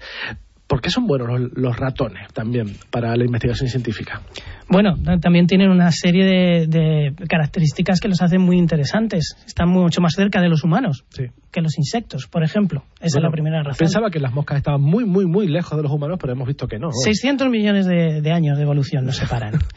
¿Por 0.67 0.81
qué 0.81 0.89
son 0.89 1.05
buenos 1.05 1.27
los, 1.53 1.77
ratones 1.77 2.27
también 2.33 2.73
para 2.89 3.15
la 3.15 3.23
investigación 3.23 3.69
científica? 3.69 4.21
Bueno, 4.67 4.95
también 5.21 5.45
tienen 5.45 5.69
una 5.69 5.91
serie 5.91 6.65
de, 6.67 7.13
características 7.29 7.99
que 7.99 8.07
los 8.07 8.21
hacen 8.21 8.41
muy 8.41 8.57
interesantes. 8.57 9.37
Están 9.45 9.69
mucho 9.69 10.01
más 10.01 10.13
cerca 10.15 10.41
de 10.41 10.49
los 10.49 10.63
humanos 10.63 11.05
que 11.51 11.61
los 11.61 11.77
insectos, 11.77 12.27
por 12.27 12.43
ejemplo. 12.43 12.83
Esa 12.99 13.19
es 13.19 13.23
la 13.23 13.29
primera 13.29 13.61
razón. 13.61 13.77
Pensaba 13.77 14.09
que 14.09 14.19
las 14.19 14.33
moscas 14.33 14.57
estaban 14.57 14.81
muy, 14.81 15.05
muy, 15.05 15.25
muy 15.25 15.47
lejos 15.47 15.77
de 15.77 15.83
los 15.83 15.91
humanos, 15.91 16.17
pero 16.19 16.33
hemos 16.33 16.47
visto 16.47 16.67
que 16.67 16.79
no. 16.79 16.89
600 16.91 17.47
millones 17.49 17.85
de, 17.85 18.31
años 18.31 18.57
de 18.57 18.63
evolución 18.63 19.05
nos 19.05 19.17
separan. 19.17 19.53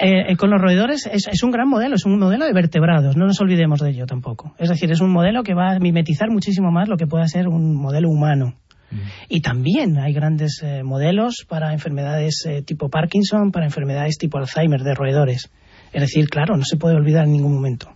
Eh, 0.00 0.32
eh, 0.32 0.36
con 0.36 0.48
los 0.48 0.58
roedores 0.58 1.06
es, 1.06 1.28
es, 1.28 1.42
un 1.42 1.50
gran 1.50 1.68
modelo, 1.68 1.96
es 1.96 2.06
un 2.06 2.18
modelo 2.18 2.46
de 2.46 2.54
vertebrados, 2.54 3.14
no 3.14 3.26
nos 3.26 3.38
olvidemos 3.42 3.78
de 3.80 3.90
ello 3.90 4.06
tampoco. 4.06 4.54
Es 4.58 4.70
decir, 4.70 4.90
es 4.90 5.02
un 5.02 5.12
modelo 5.12 5.42
que 5.42 5.52
va 5.52 5.72
a 5.72 5.78
mimetizar 5.80 6.30
muchísimo 6.30 6.70
más 6.70 6.88
lo 6.88 6.96
que 6.96 7.06
pueda 7.06 7.26
ser 7.26 7.46
un 7.46 7.74
modelo 7.74 8.08
humano. 8.08 8.54
Y 9.28 9.40
también 9.40 9.98
hay 9.98 10.12
grandes 10.12 10.62
eh, 10.62 10.82
modelos 10.82 11.44
para 11.48 11.72
enfermedades 11.72 12.44
eh, 12.46 12.62
tipo 12.62 12.88
Parkinson, 12.88 13.50
para 13.50 13.66
enfermedades 13.66 14.18
tipo 14.18 14.38
Alzheimer 14.38 14.82
de 14.82 14.94
roedores. 14.94 15.50
Es 15.92 16.00
decir, 16.00 16.28
claro, 16.28 16.56
no 16.56 16.64
se 16.64 16.76
puede 16.76 16.96
olvidar 16.96 17.24
en 17.24 17.32
ningún 17.32 17.54
momento. 17.54 17.90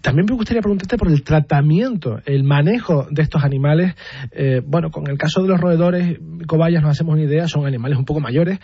También 0.00 0.26
me 0.28 0.34
gustaría 0.34 0.60
preguntarte 0.60 0.96
por 0.96 1.08
el 1.08 1.22
tratamiento, 1.22 2.20
el 2.26 2.42
manejo 2.44 3.06
de 3.10 3.22
estos 3.22 3.44
animales. 3.44 3.94
Eh, 4.32 4.60
bueno, 4.64 4.90
con 4.90 5.08
el 5.08 5.16
caso 5.16 5.42
de 5.42 5.48
los 5.48 5.60
roedores, 5.60 6.18
cobayas, 6.46 6.82
nos 6.82 6.92
hacemos 6.92 7.14
una 7.14 7.22
idea, 7.22 7.46
son 7.46 7.66
animales 7.66 7.98
un 7.98 8.04
poco 8.04 8.20
mayores, 8.20 8.58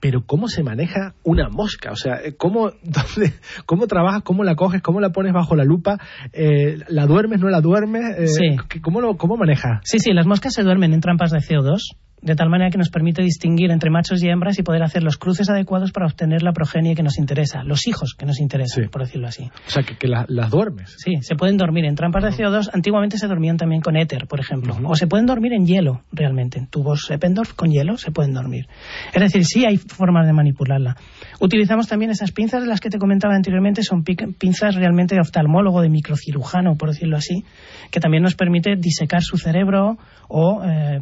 pero 0.00 0.24
¿cómo 0.24 0.48
se 0.48 0.62
maneja 0.62 1.14
una 1.24 1.48
mosca? 1.48 1.90
O 1.90 1.96
sea, 1.96 2.16
eh, 2.24 2.34
¿cómo, 2.36 2.70
dónde, 2.82 3.32
cómo 3.66 3.86
trabajas, 3.86 4.22
cómo 4.22 4.44
la 4.44 4.54
coges, 4.54 4.80
cómo 4.82 5.00
la 5.00 5.10
pones 5.10 5.32
bajo 5.32 5.56
la 5.56 5.64
lupa? 5.64 5.98
Eh, 6.32 6.78
¿La 6.88 7.06
duermes, 7.06 7.40
no 7.40 7.48
la 7.48 7.60
duermes? 7.60 8.34
sí. 8.34 8.56
¿cómo, 8.80 9.00
lo, 9.00 9.16
¿Cómo 9.16 9.36
manejas? 9.36 9.80
Sí, 9.84 9.98
sí, 9.98 10.12
las 10.12 10.26
moscas 10.26 10.54
se 10.54 10.62
duermen 10.62 10.92
en 10.92 11.00
trampas 11.00 11.32
de 11.32 11.38
CO2 11.38 11.96
de 12.20 12.34
tal 12.34 12.48
manera 12.48 12.70
que 12.70 12.78
nos 12.78 12.90
permite 12.90 13.22
distinguir 13.22 13.70
entre 13.70 13.90
machos 13.90 14.22
y 14.22 14.28
hembras 14.28 14.58
y 14.58 14.62
poder 14.62 14.82
hacer 14.82 15.02
los 15.02 15.16
cruces 15.16 15.48
adecuados 15.48 15.92
para 15.92 16.06
obtener 16.06 16.42
la 16.42 16.52
progenie 16.52 16.94
que 16.94 17.02
nos 17.02 17.18
interesa, 17.18 17.62
los 17.64 17.86
hijos 17.86 18.14
que 18.18 18.26
nos 18.26 18.40
interesan, 18.40 18.88
por 18.90 19.02
decirlo 19.02 19.28
así. 19.28 19.44
O 19.44 19.70
sea, 19.70 19.82
que, 19.82 20.08
las 20.08 20.50
duermes. 20.50 20.96
Sí, 20.98 21.16
se 21.20 21.34
pueden 21.34 21.56
dormir 21.56 21.84
en 21.84 21.94
trampas 21.94 22.24
de 22.24 22.30
CO2. 22.30 22.70
Antiguamente 22.72 23.18
se 23.18 23.26
dormían 23.26 23.56
también 23.56 23.80
con 23.80 23.96
éter, 23.96 24.26
por 24.26 24.40
ejemplo. 24.40 24.76
O 24.84 24.94
se 24.94 25.06
pueden 25.06 25.26
dormir 25.26 25.52
en 25.52 25.66
hielo, 25.66 26.02
realmente. 26.12 26.58
En 26.58 26.66
tubos 26.66 27.10
Eppendorf 27.10 27.52
con 27.54 27.70
hielo 27.70 27.96
se 27.96 28.10
pueden 28.10 28.32
dormir. 28.32 28.66
Es 29.12 29.20
decir, 29.20 29.44
sí 29.44 29.64
hay 29.64 29.76
formas 29.76 30.26
de 30.26 30.32
manipularla. 30.32 30.96
Utilizamos 31.40 31.88
también 31.88 32.10
esas 32.10 32.32
pinzas 32.32 32.62
de 32.62 32.68
las 32.68 32.80
que 32.80 32.90
te 32.90 32.98
comentaba 32.98 33.34
anteriormente, 33.34 33.82
son 33.82 34.02
pinzas 34.02 34.74
realmente 34.74 35.14
de 35.14 35.20
oftalmólogo, 35.20 35.82
de 35.82 35.88
microcirujano, 35.88 36.76
por 36.76 36.90
decirlo 36.90 37.16
así, 37.16 37.44
que 37.90 38.00
también 38.00 38.22
nos 38.22 38.34
permite 38.34 38.74
disecar 38.76 39.22
su 39.22 39.36
cerebro 39.36 39.98
o 40.28 40.62
eh, 40.64 41.00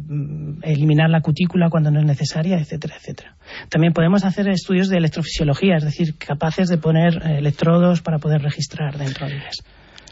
eliminar 0.63 1.06
la 1.11 1.21
cutícula 1.21 1.69
cuando 1.69 1.91
no 1.91 1.99
es 1.99 2.05
necesaria, 2.05 2.57
etcétera, 2.57 2.95
etcétera. 2.97 3.35
También 3.69 3.93
podemos 3.93 4.25
hacer 4.25 4.47
estudios 4.49 4.89
de 4.89 4.97
electrofisiología, 4.97 5.77
es 5.77 5.83
decir, 5.83 6.17
capaces 6.17 6.69
de 6.69 6.77
poner 6.77 7.21
electrodos 7.25 8.01
para 8.01 8.19
poder 8.19 8.41
registrar 8.41 8.97
dentro 8.97 9.27
de 9.27 9.35
ellas. 9.35 9.63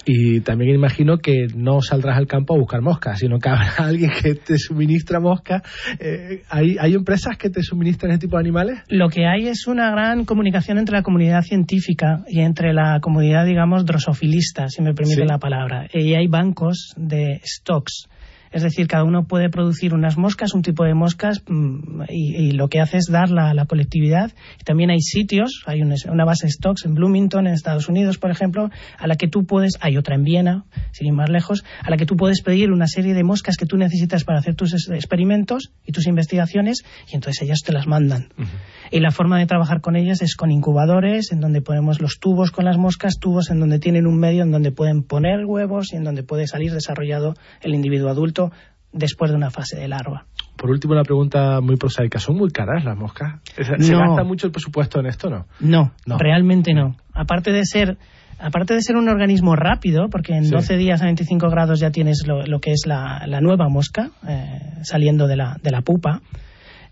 Y 0.06 0.42
también 0.42 0.76
imagino 0.76 1.18
que 1.18 1.48
no 1.56 1.82
saldrás 1.82 2.18
al 2.18 2.28
campo 2.28 2.54
a 2.54 2.60
buscar 2.60 2.82
moscas, 2.82 3.20
sino 3.20 3.40
que 3.40 3.50
habrá 3.50 3.74
alguien 3.78 4.12
que 4.12 4.36
te 4.36 4.58
suministra 4.58 5.20
moscas. 5.20 5.64
Eh, 6.00 6.44
¿hay, 6.50 6.78
¿Hay 6.80 6.94
empresas 6.94 7.38
que 7.38 7.50
te 7.50 7.64
suministran 7.64 8.12
ese 8.12 8.20
tipo 8.20 8.38
de 8.38 8.42
animales? 8.42 8.80
Lo 8.88 9.10
que 9.10 9.26
hay 9.26 9.48
es 9.48 9.66
una 9.68 9.90
gran 9.90 10.26
comunicación 10.26 10.78
entre 10.78 10.96
la 10.96 11.02
comunidad 11.02 11.42
científica 11.42 12.24
y 12.28 12.42
entre 12.42 12.74
la 12.74 13.00
comunidad, 13.02 13.46
digamos, 13.46 13.86
drosofilista, 13.86 14.70
si 14.70 14.84
me 14.84 14.94
permite 14.94 15.26
la 15.26 15.40
palabra. 15.40 15.88
Y 15.92 16.14
hay 16.14 16.28
bancos 16.28 16.94
de 16.98 17.42
stocks 17.44 18.08
es 18.56 18.63
decir, 18.63 18.88
cada 18.88 19.04
uno 19.04 19.28
puede 19.28 19.50
producir 19.50 19.94
unas 19.94 20.18
moscas, 20.18 20.54
un 20.54 20.62
tipo 20.62 20.86
de 20.86 20.94
moscas, 20.94 21.44
mm, 21.46 22.04
y, 22.08 22.52
lo 22.54 22.70
que 22.70 22.80
hace 22.80 22.96
es 22.96 23.08
darla 23.12 23.50
a 23.50 23.54
la 23.54 23.65
colectividad. 23.65 24.32
también 24.63 24.89
hay 24.91 25.02
sitios, 25.02 25.63
hay 25.65 25.82
una, 25.82 26.24
base 26.24 26.48
de 26.48 26.52
stocks 26.52 26.86
en 26.86 26.94
Bloomington, 26.94 27.48
en 27.48 27.54
Estados 27.54 27.89
Unidos, 27.89 28.18
por 28.18 28.32
ejemplo, 28.32 28.70
a 28.98 29.08
la 29.08 29.18
que 29.18 29.28
tú 29.28 29.46
puedes, 29.46 29.74
hay 29.82 29.98
otra 29.98 30.15
en 30.15 30.24
Viena, 30.24 30.63
sin 30.94 31.08
ir 31.08 31.13
más 31.13 31.30
lejos, 31.30 31.65
a 31.84 31.89
la 31.89 31.98
que 31.98 32.06
tú 32.06 32.15
puedes 32.15 32.41
pedir 32.41 32.72
una 32.72 32.88
serie 32.88 33.13
de 33.13 33.26
moscas 33.26 33.58
que 33.58 33.65
tú 33.65 33.76
necesitas 33.76 34.24
para 34.24 34.39
hacer 34.39 34.56
tus 34.56 34.74
experimentos 34.89 35.74
y 35.86 35.91
tus 35.91 36.08
investigaciones, 36.08 36.86
y 37.12 37.15
entonces 37.15 37.41
ellas 37.41 37.60
te 37.65 37.74
las 37.74 37.88
mandan. 37.88 38.30
Y 38.89 39.02
la 39.02 39.12
forma 39.12 39.38
de 39.38 39.48
trabajar 39.48 39.82
con 39.82 39.98
ellas 39.98 40.22
es 40.22 40.38
con 40.38 40.50
incubadores, 40.50 41.34
en 41.34 41.41
donde 41.41 41.62
ponemos 41.62 42.00
los 42.00 42.20
tubos 42.20 42.52
con 42.52 42.63
las 42.63 42.78
moscas, 42.78 43.20
tubos 43.20 43.52
en 43.52 43.60
donde 43.60 43.80
tienen 43.80 44.08
un 44.08 44.18
medio 44.18 44.44
en 44.44 44.52
donde 44.52 44.72
pueden 44.72 45.04
poner 45.04 45.46
huevos 45.46 45.91
y 45.91 45.98
en 45.98 46.06
donde 46.06 46.24
puede 46.24 46.48
salir 46.48 46.72
desarrollado 46.72 47.36
el 47.62 47.76
individuo 47.76 48.10
adulto 48.10 48.45
después 48.92 49.32
de 49.32 49.38
una 49.38 49.52
fase 49.52 49.78
de 49.78 49.88
larva. 49.88 50.26
Por 50.56 50.70
último, 50.70 50.94
una 50.94 51.04
pregunta 51.04 51.60
muy 51.62 51.76
prosaica. 51.76 52.18
¿Son 52.20 52.38
muy 52.38 52.50
caras 52.50 52.86
las 52.86 52.98
moscas? 52.98 53.42
¿Se 53.56 53.96
gasta 53.96 54.24
mucho 54.24 54.48
el 54.48 54.54
presupuesto 54.54 55.00
en 55.00 55.08
esto 55.08 55.30
no? 55.30 55.46
No, 55.60 55.92
realmente 56.18 56.74
no. 56.74 56.96
Aparte 57.14 57.52
de 57.52 57.66
ser 57.66 57.98
aparte 58.40 58.74
de 58.74 58.82
ser 58.82 58.96
un 58.98 59.08
organismo 59.08 59.56
rápido, 59.56 60.10
porque 60.10 60.34
en 60.34 60.50
12 60.50 60.78
días 60.78 61.02
a 61.02 61.06
25 61.06 61.50
grados 61.50 61.80
ya 61.80 61.92
tienes 61.92 62.26
lo, 62.28 62.60
que 62.60 62.72
es 62.72 62.84
la, 62.86 63.26
nueva 63.42 63.70
mosca 63.70 64.12
eh, 64.28 64.60
saliendo 64.82 65.28
de 65.28 65.38
la, 65.38 65.58
de 65.62 65.72
la 65.72 65.82
pupa, 65.82 66.22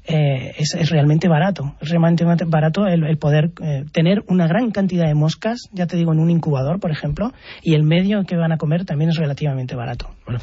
eh, 0.05 0.53
es, 0.57 0.89
realmente 0.89 1.27
barato. 1.27 1.75
Es 1.81 1.89
realmente 1.89 2.25
barato 2.45 2.85
el, 2.87 3.17
poder 3.17 3.51
eh, 3.61 3.85
tener 3.91 4.23
una 4.27 4.47
gran 4.47 4.71
cantidad 4.71 5.07
de 5.07 5.15
moscas, 5.15 5.69
ya 5.71 5.87
te 5.87 5.95
digo, 5.95 6.11
en 6.13 6.19
un 6.19 6.29
incubador, 6.29 6.79
por 6.79 6.91
ejemplo, 6.91 7.31
y 7.61 7.73
el 7.73 7.83
medio 7.83 8.23
que 8.25 8.35
van 8.35 8.51
a 8.51 8.57
comer 8.57 8.85
también 8.85 9.11
es 9.11 9.17
relativamente 9.17 9.75
barato. 9.75 10.09
Bueno, 10.25 10.41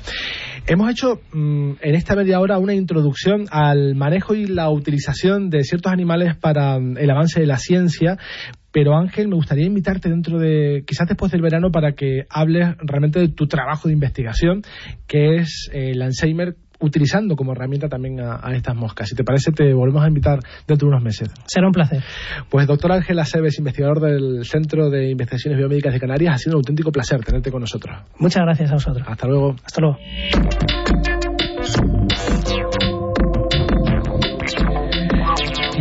hemos 0.66 0.90
hecho 0.90 1.20
mm, 1.32 1.72
en 1.80 1.94
esta 1.94 2.14
media 2.14 2.40
hora 2.40 2.58
una 2.58 2.74
introducción 2.74 3.46
al 3.50 3.94
manejo 3.94 4.34
y 4.34 4.46
la 4.46 4.70
utilización 4.70 5.50
de 5.50 5.64
ciertos 5.64 5.92
animales 5.92 6.36
para 6.36 6.78
mm, 6.78 6.96
el 6.98 7.10
avance 7.10 7.40
de 7.40 7.46
la 7.46 7.58
ciencia, 7.58 8.16
pero 8.72 8.96
Ángel, 8.96 9.28
me 9.28 9.34
gustaría 9.34 9.66
invitarte 9.66 10.08
dentro 10.08 10.38
de, 10.38 10.84
quizás 10.86 11.08
después 11.08 11.32
del 11.32 11.42
verano, 11.42 11.70
para 11.70 11.92
que 11.92 12.26
hables 12.30 12.76
realmente 12.78 13.18
de 13.18 13.28
tu 13.28 13.46
trabajo 13.46 13.88
de 13.88 13.94
investigación, 13.94 14.62
que 15.06 15.36
es 15.36 15.68
el 15.72 16.00
Alzheimer 16.00 16.54
utilizando 16.80 17.36
como 17.36 17.52
herramienta 17.52 17.88
también 17.88 18.20
a, 18.20 18.40
estas 18.54 18.74
moscas. 18.74 19.08
Si 19.08 19.14
te 19.14 19.24
parece, 19.24 19.52
te 19.52 19.72
volvemos 19.72 20.02
a 20.02 20.08
invitar 20.08 20.40
dentro 20.66 20.88
de 20.88 20.94
unos 20.94 21.02
meses. 21.02 21.30
Será 21.46 21.66
un 21.66 21.72
placer. 21.72 22.02
Pues 22.48 22.66
doctor 22.66 22.92
Ángel 22.92 23.18
Aceves, 23.18 23.58
investigador 23.58 24.00
del 24.00 24.44
Centro 24.44 24.90
de 24.90 25.10
Investigaciones 25.10 25.58
Biomédicas 25.58 25.92
de 25.92 26.00
Canarias, 26.00 26.34
ha 26.34 26.38
sido 26.38 26.56
un 26.56 26.60
auténtico 26.60 26.90
placer 26.90 27.20
tenerte 27.24 27.50
con 27.50 27.60
nosotros. 27.60 27.96
Muchas 28.18 28.42
gracias 28.44 28.70
a 28.70 28.74
vosotros. 28.74 29.06
Hasta 29.06 29.26
luego. 29.26 29.56
Hasta 29.64 29.80
luego. 29.80 31.19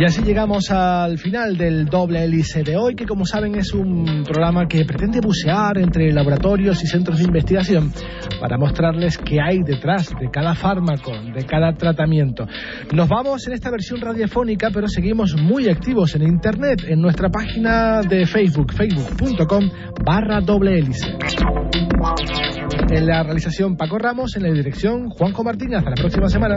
Y 0.00 0.04
así 0.06 0.22
llegamos 0.22 0.70
al 0.70 1.18
final 1.18 1.58
del 1.58 1.84
doble 1.84 2.24
hélice 2.24 2.62
de 2.62 2.74
hoy, 2.74 2.94
que 2.94 3.04
como 3.04 3.26
saben 3.26 3.54
es 3.56 3.74
un 3.74 4.24
programa 4.24 4.66
que 4.66 4.86
pretende 4.86 5.20
bucear 5.20 5.76
entre 5.76 6.10
laboratorios 6.10 6.82
y 6.82 6.86
centros 6.86 7.18
de 7.18 7.24
investigación 7.24 7.92
para 8.40 8.56
mostrarles 8.56 9.18
qué 9.18 9.42
hay 9.42 9.58
detrás 9.62 10.08
de 10.18 10.30
cada 10.30 10.54
fármaco, 10.54 11.12
de 11.12 11.44
cada 11.44 11.74
tratamiento. 11.74 12.46
Nos 12.94 13.10
vamos 13.10 13.46
en 13.46 13.52
esta 13.52 13.70
versión 13.70 14.00
radiofónica, 14.00 14.70
pero 14.72 14.88
seguimos 14.88 15.36
muy 15.36 15.68
activos 15.68 16.14
en 16.14 16.22
Internet, 16.22 16.82
en 16.88 17.02
nuestra 17.02 17.28
página 17.28 18.00
de 18.00 18.24
Facebook, 18.24 18.72
facebook.com 18.72 19.68
barra 20.02 20.40
doble 20.40 20.78
hélice. 20.78 21.14
En 22.88 23.06
la 23.06 23.22
realización 23.22 23.76
Paco 23.76 23.98
Ramos, 23.98 24.34
en 24.34 24.44
la 24.44 24.50
dirección 24.50 25.10
Juanjo 25.10 25.44
Martín. 25.44 25.74
Hasta 25.74 25.90
la 25.90 25.96
próxima 25.96 26.30
semana. 26.30 26.56